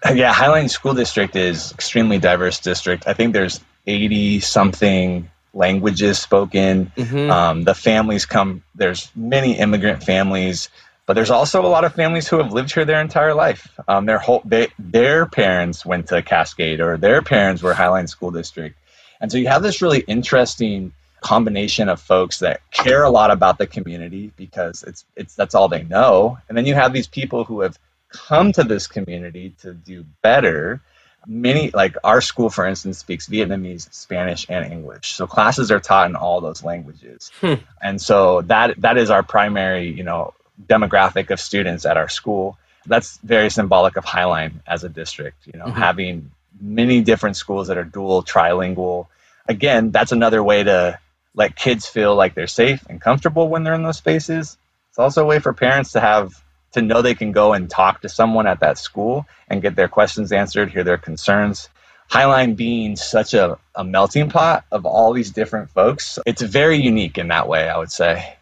yeah 0.14 0.34
highline 0.34 0.70
school 0.70 0.94
district 0.94 1.36
is 1.36 1.72
extremely 1.72 2.18
diverse 2.18 2.60
district 2.60 3.08
i 3.08 3.14
think 3.14 3.34
there's 3.34 3.60
80 3.86 4.40
something 4.40 5.30
languages 5.54 6.20
spoken 6.20 6.92
Mhm. 6.98 7.30
Um, 7.30 7.64
the 7.64 7.76
families 7.76 8.26
come. 8.26 8.64
There's 8.76 9.12
many 9.16 9.58
immigrant 9.58 10.04
families, 10.04 10.70
but 11.06 11.14
there's 11.14 11.30
also 11.30 11.66
a 11.66 11.68
lot 11.68 11.84
of 11.84 11.94
families 11.94 12.28
who 12.28 12.38
have 12.38 12.52
lived 12.52 12.74
here 12.74 12.86
their 12.86 13.02
entire 13.02 13.34
life. 13.34 13.68
Um, 13.88 14.06
their 14.06 14.20
whole 14.20 14.42
they, 14.46 14.70
their 14.80 15.26
parents 15.26 15.86
went 15.86 16.08
to 16.08 16.22
Cascade 16.22 16.82
or 16.82 16.98
their 16.98 17.22
parents 17.22 17.62
were 17.62 17.74
Highline 17.74 18.10
School 18.10 18.32
District, 18.32 18.76
and 19.22 19.32
so 19.32 19.38
you 19.38 19.48
have 19.48 19.62
this 19.62 19.82
really 19.82 20.00
interesting 20.00 20.94
combination 21.22 21.88
of 21.88 22.02
folks 22.02 22.40
that 22.40 22.60
care 22.72 23.04
a 23.04 23.10
lot 23.10 23.32
about 23.32 23.58
the 23.58 23.68
community 23.68 24.32
because 24.36 24.84
it's 24.84 25.06
it's 25.16 25.36
that's 25.36 25.56
all 25.56 25.68
they 25.68 25.84
know, 25.84 26.38
and 26.50 26.58
then 26.58 26.66
you 26.66 26.74
have 26.74 26.94
these 26.94 27.08
people 27.08 27.44
who 27.44 27.62
have 27.62 27.78
come 28.14 28.52
to 28.54 28.64
this 28.64 28.88
community 28.88 29.56
to 29.62 29.74
do 29.74 30.06
better. 30.22 30.82
Many 31.26 31.72
like 31.72 31.96
our 32.04 32.22
school 32.22 32.50
for 32.50 32.66
instance 32.68 32.98
speaks 33.00 33.28
vietnamese 33.28 33.92
spanish 33.94 34.46
and 34.50 34.72
english. 34.72 35.14
So 35.14 35.26
classes 35.26 35.72
are 35.72 35.80
taught 35.80 36.10
in 36.10 36.16
all 36.16 36.42
those 36.42 36.64
languages. 36.64 37.32
Hmm. 37.42 37.56
and 37.82 38.02
so 38.02 38.42
that 38.44 38.80
that 38.82 38.98
is 38.98 39.10
our 39.10 39.24
primary 39.24 39.88
you 39.90 40.04
know 40.04 40.34
demographic 40.68 41.30
of 41.32 41.40
students 41.40 41.86
at 41.86 41.98
our 41.98 42.10
school. 42.10 42.58
That's 42.86 43.18
very 43.24 43.50
symbolic 43.50 43.96
of 43.96 44.04
highline 44.06 44.56
as 44.68 44.84
a 44.84 44.90
district 44.90 45.48
you 45.48 45.58
know 45.58 45.66
Mhm. 45.68 45.74
having 45.76 46.32
many 46.60 47.02
different 47.02 47.38
schools 47.38 47.68
that 47.70 47.78
are 47.78 47.86
dual 47.86 48.22
trilingual. 48.24 49.08
Again 49.48 49.92
that's 49.92 50.12
another 50.12 50.44
way 50.44 50.64
to 50.64 51.00
let 51.36 51.56
kids 51.56 51.88
feel 51.88 52.16
like 52.16 52.34
they're 52.36 52.48
safe 52.48 52.86
and 52.90 53.00
comfortable 53.02 53.48
when 53.48 53.64
they're 53.64 53.74
in 53.76 53.84
those 53.84 53.98
spaces. 53.98 54.58
It's 54.90 55.00
also 55.00 55.24
a 55.24 55.26
way 55.26 55.40
for 55.40 55.54
parents 55.54 55.94
to 55.94 56.02
have 56.02 56.43
to 56.74 56.82
know 56.82 57.02
they 57.02 57.16
can 57.16 57.32
go 57.32 57.54
and 57.54 57.70
talk 57.70 58.02
to 58.02 58.10
someone 58.10 58.48
at 58.48 58.60
that 58.60 58.78
school 58.78 59.26
and 59.48 59.62
get 59.62 59.76
their 59.76 59.88
questions 59.88 60.32
answered, 60.32 60.72
hear 60.72 60.84
their 60.84 60.98
concerns. 60.98 61.70
Highline 62.12 62.56
being 62.56 62.96
such 62.96 63.34
a, 63.34 63.58
a 63.76 63.84
melting 63.84 64.30
pot 64.30 64.66
of 64.72 64.86
all 64.86 65.14
these 65.14 65.32
different 65.32 65.70
folks, 65.70 66.20
it's 66.26 66.42
very 66.42 66.78
unique 66.78 67.18
in 67.18 67.30
that 67.30 67.48
way, 67.48 67.70
I 67.70 67.78
would 67.78 67.92
say. 67.92 68.36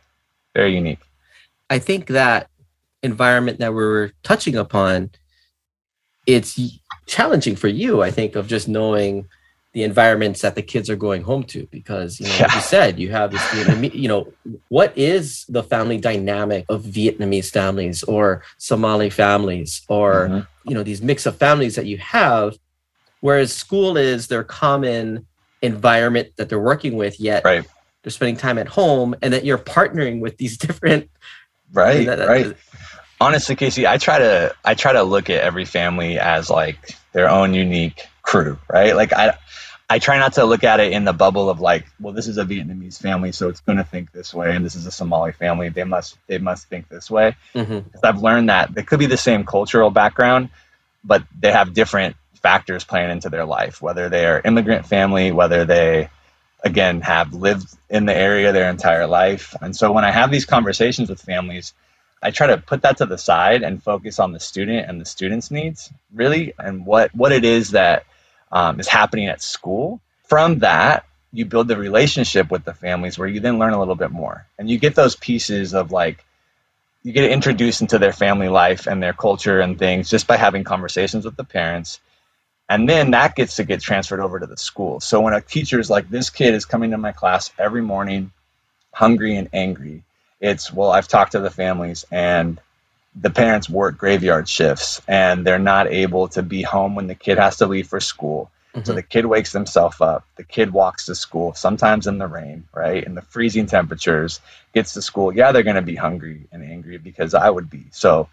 Very 0.55 0.75
unique. 0.75 0.99
I 1.69 1.79
think 1.79 2.07
that 2.07 2.49
environment 3.03 3.59
that 3.59 3.73
we're 3.73 4.11
touching 4.23 4.55
upon, 4.55 5.11
it's 6.25 6.59
challenging 7.05 7.55
for 7.55 7.67
you. 7.67 8.01
I 8.01 8.11
think 8.11 8.35
of 8.35 8.47
just 8.47 8.67
knowing 8.67 9.27
the 9.73 9.83
environments 9.83 10.41
that 10.41 10.55
the 10.55 10.61
kids 10.61 10.89
are 10.89 10.97
going 10.97 11.21
home 11.23 11.43
to 11.43 11.65
because 11.71 12.19
you 12.19 12.27
know 12.27 12.37
like 12.41 12.53
you 12.55 12.61
said 12.61 12.99
you 12.99 13.09
have 13.11 13.31
this 13.31 13.41
Vietnamese, 13.41 13.93
you 13.93 14.07
know 14.07 14.27
what 14.67 14.91
is 14.97 15.45
the 15.47 15.63
family 15.63 15.97
dynamic 15.97 16.65
of 16.69 16.83
Vietnamese 16.83 17.49
families 17.49 18.03
or 18.03 18.43
Somali 18.57 19.09
families 19.09 19.81
or 19.87 20.27
Mhm. 20.27 20.47
you 20.65 20.73
know 20.75 20.83
these 20.83 21.01
mix 21.01 21.25
of 21.25 21.37
families 21.37 21.75
that 21.75 21.85
you 21.85 21.97
have 21.99 22.55
whereas 23.21 23.53
school 23.53 23.97
is 23.97 24.27
their 24.27 24.43
common 24.43 25.25
environment 25.61 26.29
that 26.37 26.49
they're 26.49 26.59
working 26.59 26.97
with 26.97 27.19
yet 27.19 27.45
right. 27.45 27.65
they're 28.03 28.11
spending 28.11 28.35
time 28.35 28.57
at 28.57 28.67
home 28.67 29.15
and 29.21 29.31
that 29.33 29.45
you're 29.45 29.57
partnering 29.57 30.19
with 30.19 30.37
these 30.37 30.57
different 30.65 31.09
right 31.71 32.05
that, 32.07 32.17
that, 32.17 32.27
right 32.27 32.57
honestly 33.21 33.55
casey 33.55 33.87
i 33.87 33.97
try 33.97 34.17
to 34.19 34.53
i 34.65 34.73
try 34.73 34.91
to 34.91 35.03
look 35.03 35.29
at 35.29 35.39
every 35.41 35.63
family 35.65 36.19
as 36.19 36.49
like 36.49 36.97
their 37.13 37.29
own 37.29 37.53
unique 37.53 38.07
crew 38.31 38.57
right 38.69 38.95
like 38.95 39.13
i 39.13 39.37
I 39.91 39.99
try 39.99 40.19
not 40.19 40.31
to 40.35 40.45
look 40.45 40.63
at 40.63 40.79
it 40.79 40.93
in 40.93 41.03
the 41.03 41.11
bubble 41.11 41.49
of 41.49 41.59
like, 41.59 41.85
well, 41.99 42.13
this 42.13 42.29
is 42.29 42.37
a 42.37 42.45
Vietnamese 42.45 42.97
family, 42.97 43.33
so 43.33 43.49
it's 43.49 43.59
going 43.59 43.77
to 43.77 43.83
think 43.83 44.13
this 44.13 44.33
way, 44.33 44.55
and 44.55 44.63
this 44.63 44.75
is 44.75 44.85
a 44.85 44.91
Somali 44.91 45.33
family, 45.33 45.67
they 45.67 45.83
must 45.83 46.17
they 46.27 46.37
must 46.37 46.69
think 46.69 46.87
this 46.87 47.11
way. 47.11 47.35
Mm-hmm. 47.53 47.89
I've 48.01 48.21
learned 48.21 48.47
that 48.47 48.73
they 48.73 48.83
could 48.83 48.99
be 48.99 49.07
the 49.07 49.17
same 49.17 49.45
cultural 49.45 49.89
background, 49.89 50.47
but 51.03 51.25
they 51.37 51.51
have 51.51 51.73
different 51.73 52.15
factors 52.35 52.85
playing 52.85 53.11
into 53.11 53.27
their 53.27 53.43
life, 53.43 53.81
whether 53.81 54.07
they 54.07 54.25
are 54.25 54.41
immigrant 54.45 54.85
family, 54.85 55.33
whether 55.33 55.65
they 55.65 56.09
again 56.63 57.01
have 57.01 57.33
lived 57.33 57.67
in 57.89 58.05
the 58.05 58.15
area 58.15 58.53
their 58.53 58.69
entire 58.69 59.07
life. 59.07 59.53
And 59.61 59.75
so 59.75 59.91
when 59.91 60.05
I 60.05 60.11
have 60.11 60.31
these 60.31 60.45
conversations 60.45 61.09
with 61.09 61.21
families, 61.21 61.73
I 62.23 62.31
try 62.31 62.47
to 62.47 62.57
put 62.57 62.83
that 62.83 62.99
to 62.99 63.05
the 63.05 63.17
side 63.17 63.61
and 63.61 63.83
focus 63.83 64.19
on 64.19 64.31
the 64.31 64.39
student 64.39 64.87
and 64.87 65.01
the 65.01 65.05
student's 65.05 65.51
needs, 65.51 65.91
really, 66.13 66.53
and 66.57 66.85
what 66.85 67.13
what 67.13 67.33
it 67.33 67.43
is 67.43 67.71
that 67.71 68.05
um, 68.51 68.79
is 68.79 68.87
happening 68.87 69.27
at 69.27 69.41
school. 69.41 70.01
From 70.23 70.59
that, 70.59 71.05
you 71.33 71.45
build 71.45 71.67
the 71.67 71.77
relationship 71.77 72.51
with 72.51 72.63
the 72.63 72.73
families 72.73 73.17
where 73.17 73.27
you 73.27 73.39
then 73.39 73.59
learn 73.59 73.73
a 73.73 73.79
little 73.79 73.95
bit 73.95 74.11
more. 74.11 74.45
And 74.57 74.69
you 74.69 74.77
get 74.77 74.95
those 74.95 75.15
pieces 75.15 75.73
of 75.73 75.91
like 75.91 76.23
you 77.03 77.13
get 77.13 77.31
introduced 77.31 77.81
into 77.81 77.97
their 77.97 78.13
family 78.13 78.49
life 78.49 78.87
and 78.87 79.01
their 79.01 79.13
culture 79.13 79.59
and 79.59 79.79
things 79.79 80.09
just 80.09 80.27
by 80.27 80.37
having 80.37 80.63
conversations 80.63 81.25
with 81.25 81.35
the 81.35 81.43
parents. 81.43 81.99
And 82.69 82.87
then 82.87 83.11
that 83.11 83.35
gets 83.35 83.57
to 83.57 83.63
get 83.63 83.81
transferred 83.81 84.19
over 84.19 84.39
to 84.39 84.45
the 84.45 84.57
school. 84.57 84.99
So 84.99 85.21
when 85.21 85.33
a 85.33 85.41
teacher 85.41 85.79
is 85.79 85.89
like 85.89 86.09
this 86.09 86.29
kid 86.29 86.53
is 86.53 86.65
coming 86.65 86.91
to 86.91 86.97
my 86.97 87.11
class 87.11 87.51
every 87.57 87.81
morning 87.81 88.31
hungry 88.93 89.37
and 89.37 89.49
angry. 89.53 90.03
It's 90.39 90.73
well 90.73 90.91
i've 90.91 91.07
talked 91.07 91.33
to 91.33 91.39
the 91.39 91.51
families 91.51 92.05
and 92.11 92.59
the 93.15 93.29
parents 93.29 93.69
work 93.69 93.97
graveyard 93.97 94.47
shifts 94.47 95.01
and 95.07 95.45
they're 95.45 95.59
not 95.59 95.87
able 95.87 96.27
to 96.29 96.41
be 96.41 96.61
home 96.61 96.95
when 96.95 97.07
the 97.07 97.15
kid 97.15 97.37
has 97.37 97.57
to 97.57 97.67
leave 97.67 97.87
for 97.87 97.99
school. 97.99 98.49
Mm-hmm. 98.73 98.85
So 98.85 98.93
the 98.93 99.03
kid 99.03 99.25
wakes 99.25 99.51
himself 99.51 100.01
up. 100.01 100.25
The 100.37 100.45
kid 100.45 100.71
walks 100.71 101.07
to 101.07 101.15
school, 101.15 101.53
sometimes 101.53 102.07
in 102.07 102.17
the 102.19 102.27
rain, 102.27 102.65
right? 102.73 103.03
In 103.03 103.15
the 103.15 103.21
freezing 103.21 103.65
temperatures, 103.65 104.39
gets 104.73 104.93
to 104.93 105.01
school. 105.01 105.35
Yeah, 105.35 105.51
they're 105.51 105.63
going 105.63 105.75
to 105.75 105.81
be 105.81 105.95
hungry 105.95 106.47
and 106.53 106.63
angry 106.63 106.97
because 106.97 107.33
I 107.33 107.49
would 107.49 107.69
be. 107.69 107.85
So 107.91 108.29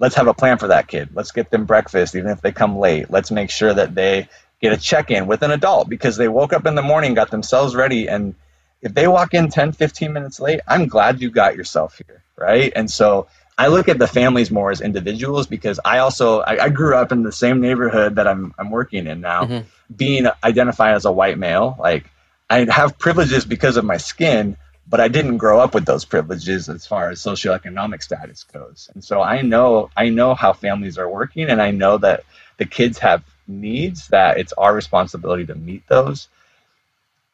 let's 0.00 0.16
have 0.16 0.26
a 0.26 0.34
plan 0.34 0.58
for 0.58 0.68
that 0.68 0.88
kid. 0.88 1.10
Let's 1.14 1.30
get 1.30 1.50
them 1.50 1.66
breakfast, 1.66 2.16
even 2.16 2.30
if 2.30 2.40
they 2.40 2.50
come 2.50 2.78
late. 2.78 3.10
Let's 3.10 3.30
make 3.30 3.50
sure 3.50 3.72
that 3.72 3.94
they 3.94 4.28
get 4.60 4.72
a 4.72 4.76
check 4.76 5.12
in 5.12 5.28
with 5.28 5.42
an 5.42 5.52
adult 5.52 5.88
because 5.88 6.16
they 6.16 6.26
woke 6.26 6.52
up 6.52 6.66
in 6.66 6.74
the 6.74 6.82
morning, 6.82 7.14
got 7.14 7.30
themselves 7.30 7.76
ready. 7.76 8.08
And 8.08 8.34
if 8.82 8.92
they 8.92 9.06
walk 9.06 9.34
in 9.34 9.50
10, 9.50 9.72
15 9.72 10.12
minutes 10.12 10.40
late, 10.40 10.60
I'm 10.66 10.88
glad 10.88 11.20
you 11.20 11.30
got 11.30 11.54
yourself 11.54 12.00
here, 12.04 12.22
right? 12.36 12.72
And 12.74 12.90
so 12.90 13.28
I 13.56 13.68
look 13.68 13.88
at 13.88 13.98
the 13.98 14.06
families 14.06 14.50
more 14.50 14.70
as 14.70 14.80
individuals 14.80 15.46
because 15.46 15.78
I 15.84 15.98
also 15.98 16.40
I, 16.40 16.64
I, 16.64 16.68
grew 16.70 16.96
up 16.96 17.12
in 17.12 17.22
the 17.22 17.30
same 17.30 17.60
neighborhood 17.60 18.16
that 18.16 18.26
I'm 18.26 18.52
I'm 18.58 18.70
working 18.70 19.06
in 19.06 19.20
now, 19.20 19.44
mm-hmm. 19.44 19.66
being 19.94 20.26
identified 20.42 20.94
as 20.94 21.04
a 21.04 21.12
white 21.12 21.38
male. 21.38 21.76
Like 21.78 22.10
I 22.50 22.66
have 22.70 22.98
privileges 22.98 23.44
because 23.44 23.76
of 23.76 23.84
my 23.84 23.96
skin, 23.96 24.56
but 24.88 25.00
I 25.00 25.08
didn't 25.08 25.36
grow 25.36 25.60
up 25.60 25.72
with 25.72 25.86
those 25.86 26.04
privileges 26.04 26.68
as 26.68 26.86
far 26.86 27.10
as 27.10 27.20
socioeconomic 27.20 28.02
status 28.02 28.42
goes. 28.44 28.90
And 28.92 29.04
so 29.04 29.22
I 29.22 29.42
know 29.42 29.90
I 29.96 30.08
know 30.08 30.34
how 30.34 30.52
families 30.52 30.98
are 30.98 31.08
working, 31.08 31.48
and 31.48 31.62
I 31.62 31.70
know 31.70 31.98
that 31.98 32.24
the 32.56 32.66
kids 32.66 32.98
have 32.98 33.22
needs 33.46 34.08
that 34.08 34.38
it's 34.38 34.52
our 34.54 34.74
responsibility 34.74 35.46
to 35.46 35.54
meet 35.54 35.86
those. 35.86 36.28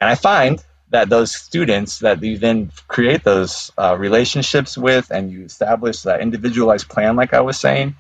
And 0.00 0.10
I 0.10 0.16
find 0.16 0.62
that 0.90 1.08
those 1.08 1.34
students 1.34 2.00
that 2.00 2.22
you 2.22 2.36
then 2.36 2.70
create 2.88 3.24
those 3.24 3.72
uh, 3.78 3.96
relationships 3.98 4.76
with 4.76 5.10
and 5.10 5.30
you 5.30 5.44
establish 5.44 6.02
that 6.02 6.20
individualized 6.20 6.88
plan 6.88 7.16
like 7.16 7.32
i 7.32 7.40
was 7.40 7.58
saying 7.58 7.94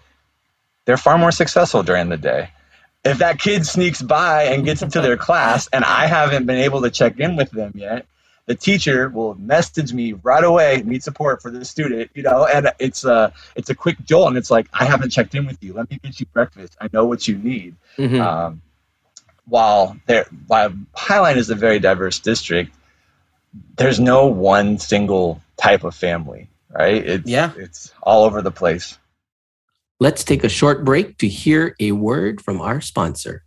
they're 0.84 0.96
far 0.96 1.18
more 1.18 1.30
successful 1.30 1.82
during 1.82 2.08
the 2.08 2.16
day. 2.16 2.50
If 3.04 3.18
that 3.18 3.38
kid 3.38 3.64
sneaks 3.64 4.02
by 4.02 4.44
and 4.44 4.64
gets 4.64 4.82
into 4.82 5.00
their 5.00 5.16
class 5.16 5.68
and 5.72 5.84
i 5.84 6.06
haven't 6.06 6.46
been 6.46 6.58
able 6.58 6.82
to 6.82 6.90
check 6.90 7.18
in 7.18 7.36
with 7.36 7.50
them 7.50 7.72
yet 7.74 8.06
the 8.46 8.54
teacher 8.54 9.08
will 9.08 9.34
message 9.36 9.92
me 9.92 10.12
right 10.12 10.42
away 10.42 10.82
need 10.84 11.02
support 11.02 11.40
for 11.40 11.50
the 11.50 11.64
student 11.64 12.10
you 12.14 12.22
know 12.22 12.44
and 12.44 12.70
it's 12.78 13.04
a 13.04 13.32
it's 13.56 13.70
a 13.70 13.74
quick 13.74 13.96
jolt 14.04 14.28
and 14.28 14.36
it's 14.36 14.50
like 14.50 14.66
i 14.74 14.84
haven't 14.84 15.10
checked 15.10 15.34
in 15.34 15.46
with 15.46 15.62
you. 15.62 15.72
Let 15.72 15.90
me 15.90 15.98
get 16.02 16.20
you 16.20 16.26
breakfast. 16.26 16.76
I 16.80 16.88
know 16.92 17.06
what 17.06 17.26
you 17.26 17.38
need. 17.38 17.76
Mm-hmm. 17.96 18.20
um, 18.20 18.62
while 19.46 19.96
there 20.06 20.26
while 20.46 20.70
highline 20.94 21.36
is 21.36 21.50
a 21.50 21.54
very 21.54 21.78
diverse 21.78 22.18
district 22.18 22.74
there's 23.76 24.00
no 24.00 24.26
one 24.26 24.78
single 24.78 25.40
type 25.56 25.84
of 25.84 25.94
family, 25.94 26.48
right? 26.70 27.04
It's, 27.04 27.28
yeah. 27.28 27.52
It's 27.56 27.92
all 28.02 28.24
over 28.24 28.42
the 28.42 28.50
place. 28.50 28.98
Let's 29.98 30.24
take 30.24 30.44
a 30.44 30.48
short 30.48 30.84
break 30.84 31.18
to 31.18 31.28
hear 31.28 31.76
a 31.78 31.92
word 31.92 32.40
from 32.40 32.60
our 32.60 32.80
sponsor. 32.80 33.44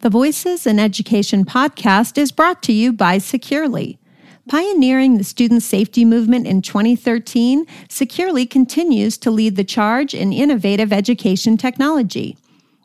The 0.00 0.10
Voices 0.10 0.66
in 0.66 0.80
Education 0.80 1.44
podcast 1.44 2.18
is 2.18 2.32
brought 2.32 2.62
to 2.64 2.72
you 2.72 2.92
by 2.92 3.18
Securely. 3.18 4.00
Pioneering 4.48 5.18
the 5.18 5.24
student 5.24 5.62
safety 5.62 6.04
movement 6.04 6.48
in 6.48 6.62
2013, 6.62 7.64
Securely 7.88 8.44
continues 8.44 9.16
to 9.18 9.30
lead 9.30 9.54
the 9.54 9.62
charge 9.62 10.14
in 10.14 10.32
innovative 10.32 10.92
education 10.92 11.56
technology. 11.56 12.36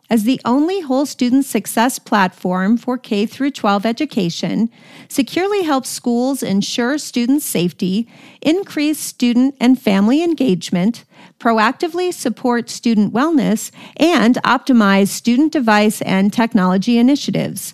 As 0.10 0.24
the 0.24 0.40
only 0.46 0.80
whole 0.80 1.06
student 1.06 1.44
success 1.44 2.00
platform 2.00 2.78
for 2.78 2.98
K 2.98 3.26
through 3.26 3.52
12 3.52 3.86
education, 3.86 4.70
Securely 5.10 5.64
helps 5.64 5.90
schools 5.90 6.42
ensure 6.42 6.98
student 6.98 7.42
safety, 7.42 8.08
increase 8.42 9.00
student 9.00 9.56
and 9.60 9.82
family 9.82 10.24
engagement, 10.24 11.04
proactively 11.40 12.14
support 12.14 12.70
student 12.70 13.14
wellness, 13.14 13.72
and 13.98 14.36
optimize 14.46 15.10
student 15.10 15.52
device 15.52 16.02
and 16.02 16.32
technology 16.32 16.98
initiatives. 16.98 17.74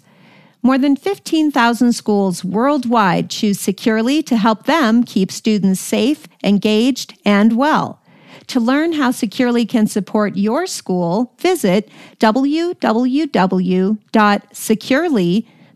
More 0.63 0.77
than 0.77 0.95
15,000 0.95 1.93
schools 1.93 2.43
worldwide 2.43 3.29
choose 3.29 3.59
Securely 3.59 4.23
to 4.23 4.37
help 4.37 4.65
them 4.65 5.03
keep 5.03 5.31
students 5.31 5.81
safe, 5.81 6.27
engaged, 6.43 7.13
and 7.25 7.57
well. 7.57 8.02
To 8.47 8.59
learn 8.59 8.93
how 8.93 9.11
Securely 9.11 9.65
can 9.65 9.87
support 9.87 10.35
your 10.35 10.67
school, 10.67 11.33
visit 11.39 11.89
www.securely, 12.19 12.67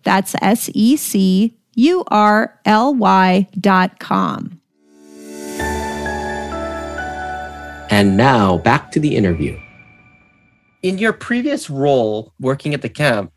that's 0.04 0.36
S 0.42 0.70
E 0.74 0.96
C 0.96 1.58
U 1.76 2.04
R 2.08 2.60
L 2.66 2.96
Y 2.96 3.48
dot 3.60 4.00
com. 4.00 4.62
And 7.90 8.18
now 8.18 8.58
back 8.58 8.92
to 8.92 9.00
the 9.00 9.16
interview. 9.16 9.58
In 10.84 10.98
your 10.98 11.14
previous 11.14 11.70
role 11.70 12.34
working 12.40 12.74
at 12.74 12.82
the 12.82 12.90
camp 12.90 13.32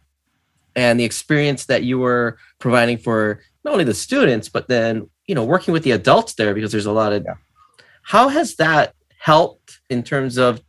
and 0.76 0.98
the 0.98 1.04
experience 1.04 1.66
that 1.66 1.84
you 1.84 1.98
were 1.98 2.36
providing 2.58 2.98
for 2.98 3.40
not 3.64 3.72
only 3.72 3.84
the 3.84 3.94
students, 3.94 4.48
but 4.48 4.68
then, 4.68 5.08
you 5.26 5.34
know, 5.34 5.44
working 5.44 5.72
with 5.72 5.82
the 5.82 5.92
adults 5.92 6.34
there 6.34 6.54
because 6.54 6.72
there's 6.72 6.86
a 6.86 6.92
lot 6.92 7.12
of, 7.12 7.24
yeah. 7.24 7.34
how 8.02 8.28
has 8.28 8.56
that 8.56 8.94
helped 9.20 9.80
in 9.90 10.02
terms 10.02 10.38
of 10.38 10.62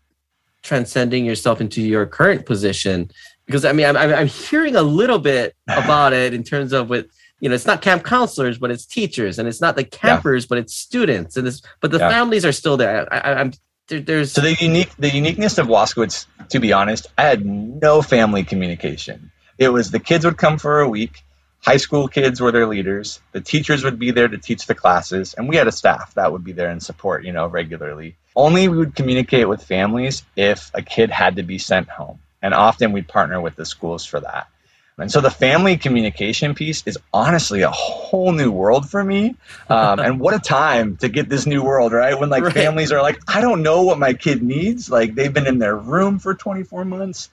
transcending 0.62 1.26
yourself 1.26 1.62
into 1.62 1.82
your 1.82 2.06
current 2.06 2.46
position? 2.46 3.10
Because 3.46 3.66
I 3.66 3.72
mean, 3.72 3.86
I'm, 3.86 3.98
I'm 3.98 4.28
hearing 4.28 4.76
a 4.76 4.84
little 4.84 5.20
bit 5.20 5.56
about 5.68 6.14
it 6.14 6.34
in 6.34 6.44
terms 6.44 6.74
of 6.74 6.90
with 6.90 7.08
you 7.42 7.50
know, 7.50 7.56
it's 7.56 7.66
not 7.66 7.82
camp 7.82 8.04
counselors, 8.04 8.60
but 8.60 8.70
it's 8.70 8.86
teachers, 8.86 9.40
and 9.40 9.48
it's 9.48 9.62
not 9.62 9.76
the 9.76 9.84
campers, 9.84 10.44
yeah. 10.44 10.48
but 10.50 10.58
it's 10.60 10.76
students, 10.76 11.36
and 11.36 11.48
this, 11.48 11.62
but 11.80 11.90
the 11.90 11.98
yeah. 11.98 12.10
families 12.10 12.46
are 12.46 12.52
still 12.52 12.78
there. 12.78 13.12
I, 13.12 13.42
am 13.42 13.52
there, 13.88 14.00
there's 14.00 14.32
so 14.32 14.42
the 14.42 14.56
unique 14.60 14.96
the 14.98 15.10
uniqueness 15.10 15.58
of 15.58 15.68
Waskowitz. 15.68 16.28
To 16.50 16.60
be 16.60 16.72
honest, 16.72 17.08
I 17.18 17.24
had 17.24 17.44
no 17.46 18.04
family 18.04 18.44
communication. 18.44 19.32
It 19.58 19.70
was 19.70 19.90
the 19.90 20.00
kids 20.00 20.24
would 20.24 20.38
come 20.38 20.60
for 20.60 20.82
a 20.82 20.88
week. 20.88 21.24
High 21.62 21.78
school 21.78 22.08
kids 22.08 22.40
were 22.40 22.52
their 22.52 22.68
leaders. 22.68 23.20
The 23.32 23.42
teachers 23.42 23.84
would 23.84 24.00
be 24.00 24.12
there 24.12 24.28
to 24.28 24.38
teach 24.38 24.68
the 24.68 24.76
classes, 24.76 25.34
and 25.34 25.50
we 25.50 25.56
had 25.56 25.68
a 25.68 25.72
staff 25.72 26.14
that 26.14 26.32
would 26.32 26.44
be 26.44 26.52
there 26.52 26.70
and 26.70 26.82
support, 26.82 27.24
you 27.26 27.32
know, 27.32 27.48
regularly. 27.48 28.18
Only 28.36 28.68
we 28.68 28.78
would 28.78 28.96
communicate 28.96 29.48
with 29.48 29.64
families 29.64 30.24
if 30.36 30.72
a 30.74 30.82
kid 30.82 31.10
had 31.10 31.36
to 31.36 31.44
be 31.44 31.58
sent 31.58 31.90
home. 31.90 32.20
And 32.42 32.54
often 32.54 32.92
we'd 32.92 33.08
partner 33.08 33.40
with 33.40 33.56
the 33.56 33.66
schools 33.66 34.06
for 34.06 34.20
that. 34.20 34.48
And 34.98 35.12
so 35.12 35.20
the 35.20 35.32
family 35.32 35.78
communication 35.78 36.54
piece 36.54 36.86
is 36.86 36.98
honestly 37.14 37.64
a 37.64 37.72
whole 37.72 38.32
new 38.32 38.52
world 38.52 38.90
for 38.90 39.04
me. 39.04 39.36
Um, 39.68 40.00
and 40.00 40.20
what 40.20 40.36
a 40.36 40.40
time 40.40 40.98
to 40.98 41.10
get 41.10 41.28
this 41.28 41.46
new 41.46 41.64
world, 41.64 41.92
right? 41.92 42.18
When 42.20 42.30
like 42.30 42.44
right. 42.46 42.54
families 42.54 42.92
are 42.92 43.02
like, 43.02 43.20
I 43.28 43.42
don't 43.42 43.64
know 43.64 43.82
what 43.82 43.98
my 43.98 44.14
kid 44.14 44.44
needs. 44.44 44.90
Like 44.90 45.16
they've 45.16 45.34
been 45.34 45.48
in 45.48 45.60
their 45.60 45.76
room 45.76 46.20
for 46.20 46.34
24 46.34 46.86
months. 46.86 47.30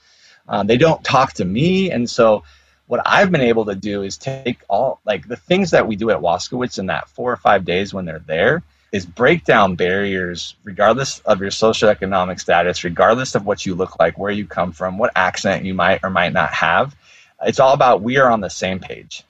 Um, 0.49 0.67
they 0.67 0.79
don't 0.79 1.05
talk 1.05 1.35
to 1.35 1.45
me. 1.45 1.91
And 1.91 2.09
so 2.09 2.45
what 2.87 3.03
I've 3.05 3.31
been 3.31 3.43
able 3.43 3.67
to 3.67 3.75
do 3.75 4.03
is 4.03 4.17
take 4.17 4.61
all 4.69 5.01
like 5.05 5.29
the 5.29 5.37
things 5.37 5.73
that 5.73 5.87
we 5.87 5.97
do 5.97 6.11
at 6.11 6.21
Waskowitz 6.21 6.79
in 6.79 6.87
that 6.87 7.09
four 7.11 7.31
or 7.31 7.37
five 7.37 7.67
days 7.67 7.93
when 7.93 8.07
they're 8.07 8.19
there 8.19 8.63
is 8.93 9.07
break 9.07 9.45
down 9.45 9.77
barriers 9.77 10.57
regardless 10.65 11.21
of 11.21 11.41
your 11.41 11.51
socioeconomic 11.51 12.41
status, 12.41 12.85
regardless 12.85 13.35
of 13.35 13.45
what 13.47 13.67
you 13.67 13.75
look 13.75 13.99
like, 13.99 14.19
where 14.19 14.33
you 14.33 14.47
come 14.47 14.73
from, 14.73 14.99
what 14.99 15.13
accent 15.17 15.65
you 15.65 15.75
might 15.75 16.01
or 16.03 16.11
might 16.11 16.33
not 16.33 16.53
have, 16.53 16.97
It's 17.43 17.61
all 17.61 17.75
about 17.75 18.03
we 18.03 18.19
are 18.19 18.31
on 18.31 18.41
the 18.41 18.51
same 18.51 18.81
page. 18.81 19.25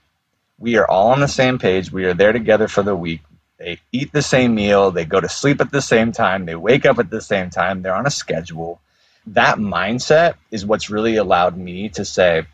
We 0.59 0.77
are 0.77 0.89
all 0.89 1.09
on 1.13 1.21
the 1.21 1.29
same 1.29 1.59
page. 1.59 1.93
We 1.93 2.07
are 2.07 2.15
there 2.15 2.33
together 2.33 2.69
for 2.69 2.83
the 2.83 2.97
week. 2.97 3.21
They 3.59 3.81
eat 3.93 4.13
the 4.13 4.23
same 4.23 4.55
meal. 4.55 4.91
They 4.91 5.05
go 5.05 5.21
to 5.21 5.29
sleep 5.29 5.61
at 5.61 5.73
the 5.73 5.83
same 5.83 6.13
time. 6.13 6.47
They 6.47 6.57
wake 6.57 6.87
up 6.87 6.99
at 6.99 7.11
the 7.11 7.21
same 7.21 7.51
time. 7.51 7.83
They're 7.83 7.95
on 7.95 8.07
a 8.07 8.11
schedule. 8.11 8.81
That 9.29 9.59
mindset 9.59 10.35
is 10.51 10.65
what's 10.65 10.91
really 10.91 11.17
allowed 11.17 11.57
me 11.57 11.91
to 11.91 12.05
say, 12.05 12.47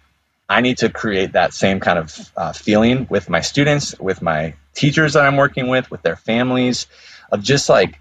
I 0.48 0.60
need 0.60 0.78
to 0.78 0.90
create 0.90 1.32
that 1.32 1.54
same 1.54 1.80
kind 1.80 1.98
of 1.98 2.32
uh, 2.36 2.52
feeling 2.52 3.06
with 3.08 3.30
my 3.30 3.40
students, 3.40 3.98
with 3.98 4.20
my 4.20 4.54
teachers 4.74 5.14
that 5.14 5.24
I'm 5.24 5.36
working 5.36 5.68
with, 5.68 5.90
with 5.90 6.02
their 6.02 6.16
families, 6.16 6.86
of 7.32 7.42
just 7.42 7.68
like 7.68 8.00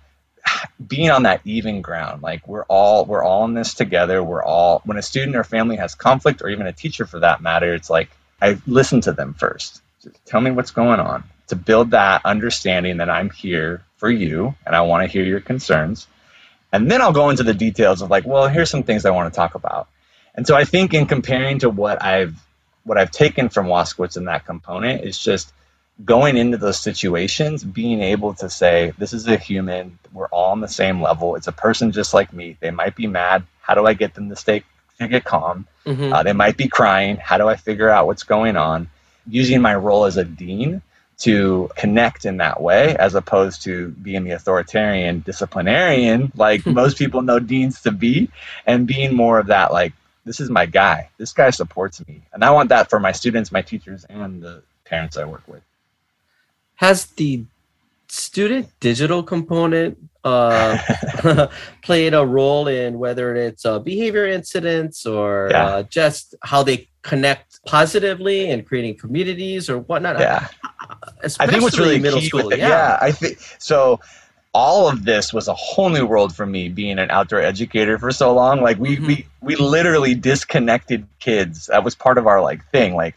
being 0.85 1.09
on 1.09 1.23
that 1.23 1.41
even 1.45 1.81
ground. 1.81 2.21
Like 2.21 2.47
we're 2.47 2.65
all 2.65 3.05
we're 3.05 3.23
all 3.23 3.45
in 3.45 3.53
this 3.53 3.73
together. 3.73 4.21
We're 4.21 4.43
all 4.43 4.81
when 4.85 4.97
a 4.97 5.01
student 5.01 5.35
or 5.35 5.43
family 5.43 5.77
has 5.77 5.95
conflict, 5.95 6.41
or 6.41 6.49
even 6.49 6.67
a 6.67 6.73
teacher 6.73 7.05
for 7.05 7.19
that 7.21 7.41
matter, 7.41 7.73
it's 7.73 7.89
like 7.89 8.09
I 8.41 8.57
listen 8.67 9.01
to 9.01 9.13
them 9.13 9.33
first. 9.33 9.81
Just 10.01 10.25
tell 10.25 10.41
me 10.41 10.51
what's 10.51 10.71
going 10.71 10.99
on 10.99 11.23
to 11.47 11.55
build 11.55 11.91
that 11.91 12.25
understanding 12.25 12.97
that 12.97 13.09
I'm 13.09 13.29
here 13.29 13.83
for 13.97 14.09
you 14.09 14.55
and 14.65 14.75
I 14.75 14.81
want 14.81 15.03
to 15.03 15.07
hear 15.07 15.23
your 15.23 15.39
concerns. 15.39 16.07
And 16.71 16.89
then 16.89 17.01
I'll 17.01 17.13
go 17.13 17.29
into 17.29 17.43
the 17.43 17.53
details 17.53 18.01
of 18.01 18.09
like, 18.09 18.25
well, 18.25 18.47
here's 18.47 18.69
some 18.69 18.83
things 18.83 19.05
I 19.05 19.11
want 19.11 19.31
to 19.31 19.35
talk 19.35 19.55
about. 19.55 19.87
And 20.35 20.47
so 20.47 20.55
I 20.55 20.65
think 20.65 20.93
in 20.93 21.05
comparing 21.05 21.59
to 21.59 21.69
what 21.69 22.03
I've 22.03 22.35
what 22.83 22.97
I've 22.97 23.11
taken 23.11 23.49
from 23.49 23.67
Waskowitz 23.67 24.17
in 24.17 24.25
that 24.25 24.45
component 24.45 25.03
is 25.03 25.17
just 25.17 25.53
going 26.03 26.37
into 26.37 26.57
those 26.57 26.79
situations, 26.79 27.63
being 27.63 28.01
able 28.01 28.33
to 28.35 28.49
say, 28.49 28.93
this 28.97 29.13
is 29.13 29.27
a 29.27 29.37
human, 29.37 29.97
we're 30.11 30.27
all 30.27 30.51
on 30.51 30.59
the 30.59 30.67
same 30.67 31.01
level. 31.01 31.35
It's 31.35 31.47
a 31.47 31.51
person 31.51 31.91
just 31.91 32.13
like 32.13 32.33
me. 32.33 32.57
They 32.59 32.71
might 32.71 32.95
be 32.95 33.07
mad. 33.07 33.45
How 33.61 33.75
do 33.75 33.85
I 33.85 33.93
get 33.93 34.13
them 34.15 34.29
to 34.29 34.35
stay 34.35 34.63
to 34.99 35.07
get 35.07 35.23
calm? 35.23 35.67
Mm-hmm. 35.85 36.11
Uh, 36.11 36.23
they 36.23 36.33
might 36.33 36.57
be 36.57 36.67
crying. 36.67 37.17
How 37.17 37.37
do 37.37 37.47
I 37.47 37.55
figure 37.55 37.89
out 37.89 38.07
what's 38.07 38.23
going 38.23 38.57
on? 38.57 38.89
Using 39.27 39.61
my 39.61 39.75
role 39.75 40.05
as 40.05 40.17
a 40.17 40.25
dean 40.25 40.81
to 41.19 41.69
connect 41.77 42.25
in 42.25 42.37
that 42.37 42.59
way 42.59 42.95
as 42.97 43.15
opposed 43.15 43.63
to 43.63 43.89
being 43.89 44.23
the 44.23 44.31
authoritarian 44.31 45.19
disciplinarian 45.19 46.31
like 46.35 46.65
most 46.81 46.97
people 46.97 47.21
know 47.21 47.39
deans 47.39 47.83
to 47.83 47.91
be 47.91 48.29
and 48.65 48.87
being 48.87 49.15
more 49.15 49.37
of 49.37 49.47
that 49.47 49.71
like 49.71 49.93
this 50.25 50.39
is 50.39 50.49
my 50.49 50.65
guy. 50.65 51.09
This 51.17 51.33
guy 51.33 51.49
supports 51.49 52.05
me. 52.07 52.21
And 52.33 52.43
I 52.43 52.51
want 52.51 52.69
that 52.69 52.89
for 52.89 52.99
my 52.99 53.11
students, 53.11 53.51
my 53.51 53.61
teachers, 53.61 54.05
and 54.05 54.41
the 54.41 54.63
parents 54.85 55.17
I 55.17 55.25
work 55.25 55.47
with. 55.47 55.63
Has 56.75 57.05
the 57.05 57.45
student 58.07 58.69
digital 58.79 59.23
component 59.23 59.97
uh, 60.23 60.77
played 61.81 62.13
a 62.13 62.25
role 62.25 62.67
in 62.67 62.99
whether 62.99 63.35
it's 63.35 63.65
uh, 63.65 63.79
behavior 63.79 64.27
incidents 64.27 65.05
or 65.05 65.49
yeah. 65.51 65.65
uh, 65.65 65.83
just 65.83 66.35
how 66.43 66.63
they 66.63 66.87
connect 67.01 67.63
positively 67.65 68.49
and 68.49 68.65
creating 68.65 68.97
communities 68.97 69.69
or 69.69 69.79
whatnot? 69.79 70.19
Yeah. 70.19 70.47
I 71.39 71.47
think 71.47 71.63
what's 71.63 71.79
really 71.79 71.99
middle 71.99 72.21
school. 72.21 72.49
It, 72.49 72.59
yeah. 72.59 72.67
yeah, 72.67 72.97
I 73.01 73.11
think 73.11 73.39
so 73.57 73.99
all 74.53 74.87
of 74.87 75.03
this 75.03 75.33
was 75.33 75.47
a 75.47 75.53
whole 75.53 75.89
new 75.89 76.05
world 76.05 76.35
for 76.35 76.45
me 76.45 76.69
being 76.69 76.99
an 76.99 77.09
outdoor 77.09 77.39
educator 77.39 77.97
for 77.97 78.11
so 78.11 78.33
long. 78.33 78.61
Like 78.61 78.77
we 78.77 78.95
mm-hmm. 78.95 79.07
we 79.07 79.27
we 79.41 79.55
literally 79.55 80.15
disconnected 80.15 81.07
kids. 81.19 81.67
That 81.67 81.83
was 81.83 81.95
part 81.95 82.17
of 82.17 82.27
our 82.27 82.41
like 82.41 82.65
thing. 82.69 82.95
Like 82.95 83.15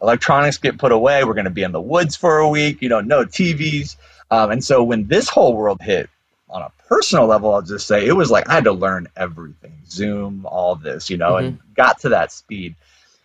electronics 0.00 0.58
get 0.58 0.78
put 0.78 0.92
away. 0.92 1.24
We're 1.24 1.34
going 1.34 1.44
to 1.44 1.50
be 1.50 1.62
in 1.62 1.72
the 1.72 1.80
woods 1.80 2.16
for 2.16 2.38
a 2.38 2.48
week 2.48 2.82
you 2.82 2.88
know 2.88 3.00
no 3.00 3.24
tvs 3.24 3.96
um, 4.30 4.50
and 4.50 4.64
so 4.64 4.82
when 4.82 5.06
this 5.06 5.28
whole 5.28 5.54
world 5.54 5.80
hit 5.80 6.10
on 6.50 6.62
a 6.62 6.72
personal 6.88 7.26
level 7.26 7.54
i'll 7.54 7.62
just 7.62 7.86
say 7.86 8.06
it 8.06 8.12
was 8.12 8.30
like 8.30 8.48
i 8.48 8.54
had 8.54 8.64
to 8.64 8.72
learn 8.72 9.08
everything. 9.16 9.72
Zoom 9.88 10.44
all 10.46 10.74
this 10.74 11.08
you 11.08 11.16
know 11.16 11.32
mm-hmm. 11.32 11.46
and 11.46 11.58
got 11.74 12.00
to 12.00 12.10
that 12.10 12.32
speed 12.32 12.74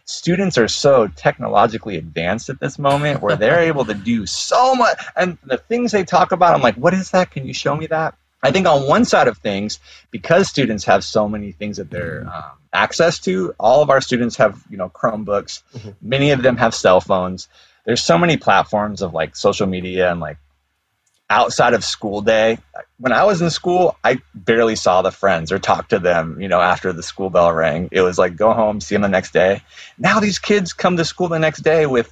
students 0.08 0.58
are 0.58 0.68
so 0.68 1.08
technologically 1.16 1.98
advanced 1.98 2.50
at 2.50 2.60
this 2.60 2.80
moment 2.80 3.22
where 3.22 3.36
they're 3.36 3.60
able 3.60 3.86
to 3.86 3.94
do 3.94 4.26
so 4.26 4.74
much 4.74 4.98
and 5.16 5.38
the 5.44 5.58
things 5.58 5.92
they 5.92 6.04
talk 6.04 6.32
about 6.32 6.56
i'm 6.56 6.62
like 6.62 6.76
what 6.76 6.94
is 6.94 7.12
that? 7.12 7.32
Can 7.32 7.46
you 7.46 7.54
show 7.54 7.76
me 7.76 7.88
that? 7.88 8.16
I 8.44 8.52
think 8.52 8.68
on 8.68 8.88
one 8.88 9.04
side 9.04 9.28
of 9.28 9.38
things 9.40 9.80
because 10.12 10.48
students 10.48 10.86
have 10.86 11.04
so 11.04 11.28
many 11.28 11.52
things 11.52 11.78
that 11.78 11.90
they're 11.90 12.28
um, 12.32 12.44
access 12.72 13.20
to 13.20 13.54
all 13.60 13.82
of 13.82 13.90
our 13.90 14.00
students 14.00 14.38
have 14.38 14.64
you 14.70 14.78
know 14.78 14.90
chromebooks. 14.90 15.64
Mm-hmm. 15.74 15.90
many 16.02 16.32
of 16.32 16.42
them 16.44 16.58
have 16.58 16.76
cell 16.76 17.02
phones. 17.02 17.50
There's 17.86 18.04
so 18.04 18.18
many 18.18 18.38
platforms 18.38 19.02
of 19.02 19.14
like 19.14 19.36
social 19.36 19.68
media 19.68 20.12
and 20.12 20.20
like 20.20 20.38
outside 21.30 21.74
of 21.74 21.84
school 21.84 22.22
day 22.22 22.58
when 23.00 23.12
i 23.12 23.26
was 23.26 23.42
in 23.42 23.50
school 23.50 23.98
i 24.04 24.18
barely 24.34 24.78
saw 24.78 25.02
the 25.02 25.12
friends 25.12 25.52
or 25.52 25.60
talked 25.60 25.90
to 25.90 26.00
them 26.00 26.40
you 26.40 26.48
know 26.48 26.62
after 26.62 26.94
the 26.94 27.04
school 27.04 27.30
bell 27.30 27.52
rang. 27.52 27.90
It 27.92 28.02
was 28.02 28.18
like 28.18 28.36
go 28.36 28.54
home 28.54 28.82
see 28.82 28.96
them 28.96 29.02
the 29.02 29.08
next 29.08 29.32
day. 29.32 29.62
Now 29.98 30.20
these 30.20 30.40
kids 30.40 30.74
come 30.74 30.98
to 30.98 31.06
school 31.06 31.28
the 31.28 31.40
next 31.40 31.62
day 31.64 31.86
with 31.86 32.12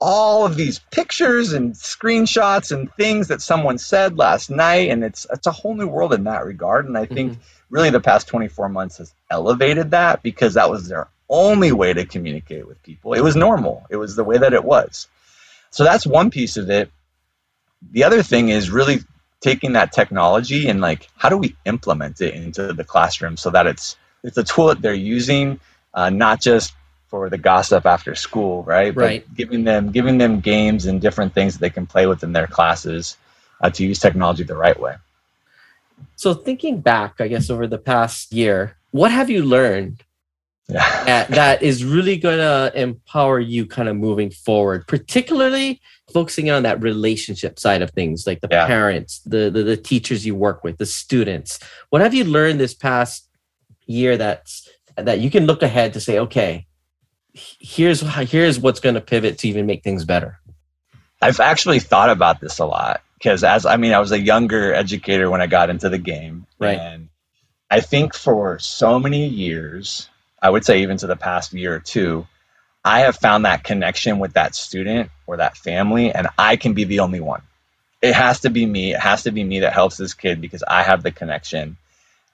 all 0.00 0.44
of 0.44 0.56
these 0.56 0.80
pictures 0.90 1.52
and 1.52 1.72
screenshots 1.74 2.72
and 2.72 2.92
things 2.94 3.28
that 3.28 3.40
someone 3.40 3.78
said 3.78 4.18
last 4.18 4.50
night 4.50 4.90
and 4.90 5.04
it's 5.04 5.26
it's 5.32 5.46
a 5.46 5.52
whole 5.52 5.74
new 5.74 5.86
world 5.86 6.12
in 6.12 6.24
that 6.24 6.44
regard. 6.44 6.86
And 6.86 6.98
i 6.98 7.06
think 7.06 7.32
mm-hmm. 7.32 7.40
really 7.70 7.90
the 7.90 8.00
past 8.00 8.28
24 8.28 8.68
months 8.68 8.98
has 8.98 9.14
elevated 9.30 9.92
that 9.92 10.22
because 10.22 10.54
that 10.54 10.70
was 10.70 10.88
their 10.88 11.08
only 11.28 11.72
way 11.72 11.92
to 11.92 12.04
communicate 12.04 12.66
with 12.66 12.82
people. 12.82 13.14
It 13.14 13.22
was 13.22 13.34
normal. 13.34 13.86
It 13.88 13.96
was 13.96 14.14
the 14.14 14.24
way 14.24 14.36
that 14.36 14.52
it 14.52 14.64
was. 14.64 15.08
So 15.70 15.82
that's 15.82 16.06
one 16.06 16.30
piece 16.30 16.56
of 16.56 16.68
it 16.70 16.90
the 17.92 18.04
other 18.04 18.22
thing 18.22 18.48
is 18.48 18.70
really 18.70 19.00
taking 19.40 19.72
that 19.72 19.92
technology 19.92 20.68
and 20.68 20.80
like 20.80 21.08
how 21.16 21.28
do 21.28 21.36
we 21.36 21.54
implement 21.64 22.20
it 22.20 22.34
into 22.34 22.72
the 22.72 22.84
classroom 22.84 23.36
so 23.36 23.50
that 23.50 23.66
it's 23.66 23.96
it's 24.22 24.38
a 24.38 24.44
tool 24.44 24.68
that 24.68 24.80
they're 24.80 24.94
using 24.94 25.60
uh, 25.92 26.08
not 26.08 26.40
just 26.40 26.74
for 27.08 27.28
the 27.28 27.38
gossip 27.38 27.84
after 27.86 28.14
school 28.14 28.62
right? 28.64 28.94
Right. 28.96 29.24
but 29.26 29.36
giving 29.36 29.64
them 29.64 29.90
giving 29.90 30.18
them 30.18 30.40
games 30.40 30.86
and 30.86 31.00
different 31.00 31.34
things 31.34 31.54
that 31.54 31.60
they 31.60 31.70
can 31.70 31.86
play 31.86 32.06
with 32.06 32.22
in 32.22 32.32
their 32.32 32.46
classes 32.46 33.16
uh, 33.60 33.70
to 33.70 33.84
use 33.84 33.98
technology 33.98 34.42
the 34.42 34.56
right 34.56 34.78
way. 34.78 34.96
So 36.16 36.34
thinking 36.34 36.80
back 36.80 37.20
i 37.20 37.28
guess 37.28 37.50
over 37.50 37.66
the 37.66 37.78
past 37.78 38.32
year 38.32 38.76
what 38.92 39.10
have 39.10 39.28
you 39.28 39.42
learned 39.42 40.02
yeah. 40.68 41.04
that, 41.04 41.28
that 41.28 41.62
is 41.62 41.84
really 41.84 42.16
going 42.16 42.38
to 42.38 42.72
empower 42.74 43.38
you 43.40 43.66
kind 43.66 43.88
of 43.88 43.96
moving 43.96 44.30
forward 44.30 44.86
particularly 44.86 45.80
focusing 46.12 46.50
on 46.50 46.62
that 46.64 46.82
relationship 46.82 47.58
side 47.58 47.82
of 47.82 47.90
things, 47.90 48.26
like 48.26 48.40
the 48.40 48.48
yeah. 48.50 48.66
parents, 48.66 49.20
the, 49.20 49.50
the, 49.50 49.62
the 49.62 49.76
teachers 49.76 50.26
you 50.26 50.34
work 50.34 50.62
with, 50.62 50.78
the 50.78 50.86
students. 50.86 51.58
What 51.90 52.02
have 52.02 52.14
you 52.14 52.24
learned 52.24 52.60
this 52.60 52.74
past 52.74 53.28
year 53.86 54.16
that's 54.16 54.68
that 54.96 55.20
you 55.20 55.30
can 55.30 55.46
look 55.46 55.62
ahead 55.62 55.92
to 55.94 56.00
say, 56.00 56.18
okay, 56.18 56.66
here's 57.32 58.00
here's 58.30 58.60
what's 58.60 58.80
going 58.80 58.94
to 58.94 59.00
pivot 59.00 59.38
to 59.38 59.48
even 59.48 59.66
make 59.66 59.82
things 59.82 60.04
better? 60.04 60.38
I've 61.20 61.40
actually 61.40 61.80
thought 61.80 62.10
about 62.10 62.40
this 62.40 62.58
a 62.58 62.66
lot 62.66 63.02
because 63.14 63.42
as 63.42 63.66
I 63.66 63.76
mean, 63.76 63.92
I 63.92 63.98
was 63.98 64.12
a 64.12 64.20
younger 64.20 64.72
educator 64.74 65.30
when 65.30 65.40
I 65.40 65.46
got 65.46 65.70
into 65.70 65.88
the 65.88 65.98
game, 65.98 66.46
right? 66.58 66.78
And 66.78 67.08
I 67.70 67.80
think 67.80 68.14
for 68.14 68.58
so 68.58 69.00
many 69.00 69.26
years, 69.26 70.08
I 70.44 70.50
would 70.50 70.66
say 70.66 70.82
even 70.82 70.98
to 70.98 71.06
the 71.06 71.16
past 71.16 71.54
year 71.54 71.74
or 71.74 71.80
two, 71.80 72.26
I 72.84 73.00
have 73.00 73.16
found 73.16 73.46
that 73.46 73.64
connection 73.64 74.18
with 74.18 74.34
that 74.34 74.54
student 74.54 75.10
or 75.26 75.38
that 75.38 75.56
family, 75.56 76.12
and 76.12 76.28
I 76.36 76.56
can 76.56 76.74
be 76.74 76.84
the 76.84 77.00
only 77.00 77.20
one. 77.20 77.40
It 78.02 78.12
has 78.12 78.40
to 78.40 78.50
be 78.50 78.66
me. 78.66 78.92
It 78.92 79.00
has 79.00 79.22
to 79.22 79.32
be 79.32 79.42
me 79.42 79.60
that 79.60 79.72
helps 79.72 79.96
this 79.96 80.12
kid 80.12 80.42
because 80.42 80.62
I 80.62 80.82
have 80.82 81.02
the 81.02 81.12
connection. 81.12 81.78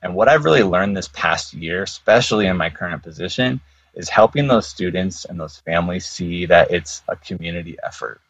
And 0.03 0.17
what 0.17 0.29
I've 0.29 0.45
really 0.45 0.65
learned 0.65 0.97
this 0.97 1.07
past 1.07 1.55
year, 1.55 1.85
especially 1.85 2.47
in 2.47 2.57
my 2.57 2.69
current 2.69 3.05
position, 3.05 3.61
is 3.95 4.09
helping 4.09 4.49
those 4.49 4.67
students 4.67 5.25
and 5.25 5.39
those 5.39 5.59
families 5.59 6.05
see 6.05 6.47
that 6.47 6.73
it's 6.73 7.03
a 7.07 7.15
community 7.15 7.77
effort. 7.81 8.21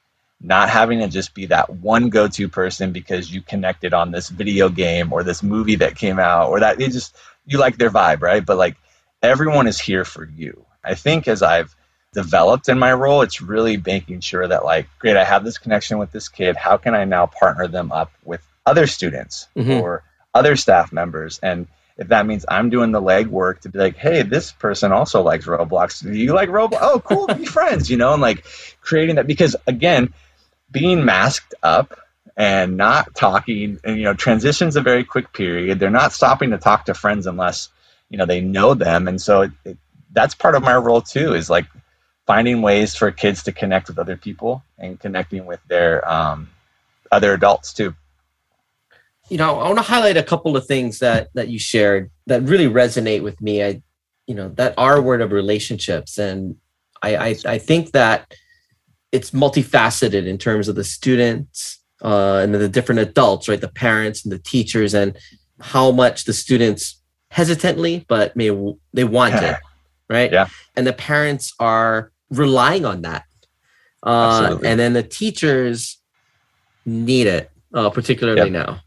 Not 0.42 0.68
having 0.68 0.98
to 0.98 1.08
just 1.08 1.32
be 1.32 1.46
that 1.46 1.70
one 1.70 2.10
go 2.10 2.28
to 2.28 2.48
person 2.50 2.92
because 2.92 3.32
you 3.32 3.40
connected 3.40 3.94
on 3.94 4.10
this 4.10 4.28
video 4.28 4.68
game 4.68 5.10
or 5.10 5.22
this 5.22 5.42
movie 5.42 5.76
that 5.76 5.96
came 5.96 6.18
out 6.18 6.50
or 6.50 6.60
that 6.60 6.82
it 6.82 6.92
just, 6.92 7.16
you 7.46 7.56
like 7.56 7.78
their 7.78 7.90
vibe, 7.90 8.20
right? 8.20 8.44
But 8.44 8.58
like 8.58 8.76
everyone 9.22 9.66
is 9.66 9.80
here 9.80 10.04
for 10.04 10.24
you. 10.24 10.64
I 10.84 10.94
think 10.94 11.28
as 11.28 11.42
I've 11.42 11.74
developed 12.12 12.68
in 12.68 12.78
my 12.78 12.92
role 12.92 13.22
it's 13.22 13.40
really 13.40 13.76
making 13.76 14.18
sure 14.18 14.46
that 14.48 14.64
like 14.64 14.88
great 14.98 15.16
i 15.16 15.22
have 15.22 15.44
this 15.44 15.58
connection 15.58 15.98
with 15.98 16.10
this 16.10 16.28
kid. 16.28 16.56
How 16.56 16.76
can 16.76 16.94
i 16.94 17.04
now 17.04 17.26
partner 17.26 17.68
them 17.68 17.92
up 17.92 18.10
with 18.24 18.44
other 18.66 18.86
students 18.86 19.46
mm-hmm. 19.56 19.80
or 19.80 20.02
other 20.34 20.56
staff 20.56 20.92
members? 20.92 21.38
And 21.42 21.68
if 21.96 22.08
that 22.08 22.26
means 22.26 22.44
i'm 22.48 22.70
doing 22.70 22.90
the 22.90 23.00
legwork 23.00 23.60
to 23.60 23.68
be 23.68 23.78
like 23.78 23.96
hey 23.96 24.22
this 24.22 24.50
person 24.50 24.90
also 24.90 25.22
likes 25.22 25.46
roblox. 25.46 26.02
Do 26.02 26.12
you 26.12 26.32
like 26.32 26.48
roblox? 26.48 26.78
Oh 26.80 27.00
cool. 27.00 27.26
Be 27.28 27.44
friends 27.58 27.88
you 27.88 27.96
know 27.96 28.12
and 28.12 28.22
like 28.22 28.44
creating 28.80 29.16
that. 29.16 29.28
Because 29.28 29.54
again 29.68 30.12
being 30.70 31.04
masked 31.04 31.54
up 31.62 31.96
and 32.36 32.76
not 32.76 33.14
talking 33.14 33.78
and 33.84 33.96
you 33.98 34.02
know 34.02 34.14
transition's 34.14 34.74
a 34.74 34.80
very 34.80 35.04
quick 35.04 35.32
period. 35.32 35.78
They're 35.78 35.90
not 35.90 36.12
stopping 36.12 36.50
to 36.50 36.58
talk 36.58 36.86
to 36.86 36.94
friends 36.94 37.28
unless 37.28 37.68
you 38.10 38.18
know 38.18 38.26
they 38.26 38.40
know 38.40 38.74
them 38.74 39.08
and 39.08 39.20
so 39.20 39.42
it, 39.42 39.52
it, 39.64 39.78
that's 40.12 40.34
part 40.34 40.54
of 40.54 40.62
my 40.62 40.76
role 40.76 41.00
too 41.00 41.34
is 41.34 41.48
like 41.48 41.66
finding 42.30 42.62
ways 42.62 42.94
for 42.94 43.10
kids 43.10 43.42
to 43.42 43.50
connect 43.50 43.88
with 43.88 43.98
other 43.98 44.16
people 44.16 44.62
and 44.78 45.00
connecting 45.00 45.46
with 45.46 45.58
their 45.66 46.08
um, 46.08 46.48
other 47.10 47.34
adults 47.34 47.72
too. 47.72 47.92
You 49.28 49.36
know, 49.36 49.58
I 49.58 49.64
want 49.64 49.78
to 49.78 49.82
highlight 49.82 50.16
a 50.16 50.22
couple 50.22 50.56
of 50.56 50.64
things 50.64 51.00
that 51.00 51.30
that 51.34 51.48
you 51.48 51.58
shared 51.58 52.08
that 52.26 52.42
really 52.42 52.68
resonate 52.68 53.24
with 53.24 53.40
me. 53.40 53.64
I, 53.64 53.82
you 54.28 54.36
know, 54.36 54.48
that 54.50 54.74
R 54.78 55.02
word 55.02 55.22
of 55.22 55.32
relationships, 55.32 56.18
and 56.18 56.54
I, 57.02 57.16
I, 57.16 57.36
I 57.46 57.58
think 57.58 57.90
that 57.92 58.32
it's 59.10 59.32
multifaceted 59.32 60.24
in 60.24 60.38
terms 60.38 60.68
of 60.68 60.76
the 60.76 60.84
students 60.84 61.80
uh, 62.00 62.36
and 62.44 62.54
the 62.54 62.68
different 62.68 63.00
adults, 63.00 63.48
right? 63.48 63.60
The 63.60 63.66
parents 63.66 64.24
and 64.24 64.32
the 64.32 64.38
teachers, 64.38 64.94
and 64.94 65.16
how 65.58 65.90
much 65.90 66.26
the 66.26 66.32
students 66.32 66.99
hesitantly, 67.30 68.04
but 68.08 68.36
may 68.36 68.50
they 68.92 69.04
want 69.04 69.34
it, 69.34 69.56
right? 70.08 70.32
Yeah. 70.32 70.48
And 70.76 70.86
the 70.86 70.92
parents 70.92 71.54
are 71.58 72.12
relying 72.30 72.84
on 72.84 73.02
that, 73.02 73.24
uh, 74.02 74.58
and 74.64 74.78
then 74.78 74.92
the 74.92 75.02
teachers 75.02 75.98
need 76.84 77.26
it, 77.26 77.50
uh, 77.74 77.90
particularly 77.90 78.50
yep. 78.50 78.66
now. 78.66 78.80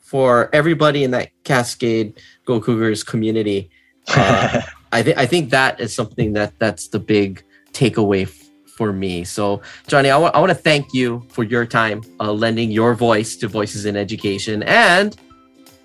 For 0.00 0.50
everybody 0.52 1.02
in 1.02 1.10
that 1.12 1.30
Cascade 1.44 2.20
Go 2.44 2.60
Cougars 2.60 3.02
community, 3.02 3.70
uh, 4.08 4.60
I 4.92 5.02
think 5.02 5.18
I 5.18 5.26
think 5.26 5.50
that 5.50 5.80
is 5.80 5.94
something 5.94 6.34
that 6.34 6.58
that's 6.58 6.88
the 6.88 7.00
big 7.00 7.42
takeaway 7.72 8.22
f- 8.22 8.48
for 8.76 8.92
me. 8.92 9.24
So, 9.24 9.60
Johnny, 9.88 10.10
I, 10.10 10.14
w- 10.14 10.30
I 10.32 10.38
want 10.38 10.50
to 10.50 10.54
thank 10.54 10.94
you 10.94 11.26
for 11.30 11.42
your 11.42 11.66
time, 11.66 12.02
uh, 12.20 12.32
lending 12.32 12.70
your 12.70 12.94
voice 12.94 13.34
to 13.36 13.48
Voices 13.48 13.86
in 13.86 13.96
Education, 13.96 14.62
and 14.64 15.16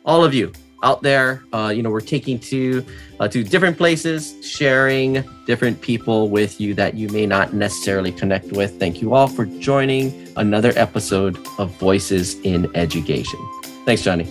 all 0.05 0.23
of 0.23 0.33
you 0.33 0.53
out 0.83 1.01
there. 1.01 1.43
Uh, 1.53 1.71
you 1.75 1.83
know, 1.83 1.89
we're 1.89 2.01
taking 2.01 2.39
to 2.39 2.85
uh, 3.19 3.27
to 3.27 3.43
different 3.43 3.77
places, 3.77 4.35
sharing 4.45 5.23
different 5.45 5.81
people 5.81 6.29
with 6.29 6.59
you 6.59 6.73
that 6.75 6.95
you 6.95 7.09
may 7.09 7.25
not 7.25 7.53
necessarily 7.53 8.11
connect 8.11 8.51
with. 8.51 8.79
Thank 8.79 9.01
you 9.01 9.13
all 9.13 9.27
for 9.27 9.45
joining 9.45 10.27
another 10.37 10.73
episode 10.75 11.37
of 11.57 11.71
Voices 11.79 12.39
in 12.41 12.73
Education. 12.75 13.39
Thanks, 13.85 14.03
Johnny. 14.03 14.25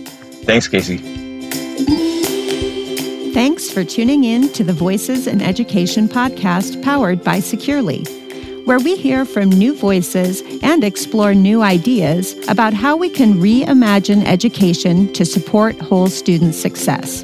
Thanks, 0.45 0.67
Casey. 0.67 0.97
Thanks 3.33 3.69
for 3.69 3.83
tuning 3.83 4.23
in 4.23 4.51
to 4.53 4.63
the 4.63 4.73
Voices 4.73 5.27
in 5.27 5.41
Education 5.41 6.07
podcast 6.07 6.81
powered 6.83 7.23
by 7.23 7.39
Securely 7.39 8.03
where 8.65 8.79
we 8.79 8.95
hear 8.95 9.25
from 9.25 9.49
new 9.49 9.75
voices 9.75 10.41
and 10.61 10.83
explore 10.83 11.33
new 11.33 11.61
ideas 11.61 12.35
about 12.47 12.73
how 12.73 12.95
we 12.95 13.09
can 13.09 13.35
reimagine 13.35 14.25
education 14.25 15.11
to 15.13 15.25
support 15.25 15.79
whole 15.79 16.07
student 16.07 16.55
success. 16.55 17.23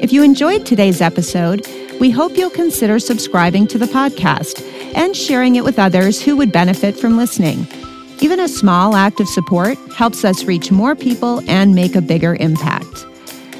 If 0.00 0.12
you 0.12 0.22
enjoyed 0.22 0.66
today's 0.66 1.00
episode, 1.00 1.66
we 2.00 2.10
hope 2.10 2.36
you'll 2.36 2.50
consider 2.50 2.98
subscribing 2.98 3.66
to 3.68 3.78
the 3.78 3.86
podcast 3.86 4.62
and 4.94 5.16
sharing 5.16 5.56
it 5.56 5.64
with 5.64 5.78
others 5.78 6.20
who 6.22 6.36
would 6.36 6.52
benefit 6.52 6.98
from 6.98 7.16
listening. 7.16 7.66
Even 8.20 8.40
a 8.40 8.48
small 8.48 8.94
act 8.94 9.20
of 9.20 9.28
support 9.28 9.76
helps 9.96 10.24
us 10.24 10.44
reach 10.44 10.70
more 10.70 10.94
people 10.94 11.42
and 11.48 11.74
make 11.74 11.94
a 11.94 12.00
bigger 12.00 12.36
impact. 12.36 13.06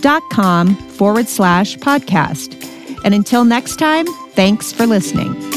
dot 0.00 0.22
com 0.30 0.74
forward 0.74 1.28
slash 1.28 1.76
podcast. 1.78 2.60
And 3.04 3.14
until 3.14 3.44
next 3.44 3.76
time, 3.76 4.06
thanks 4.34 4.72
for 4.72 4.86
listening. 4.86 5.53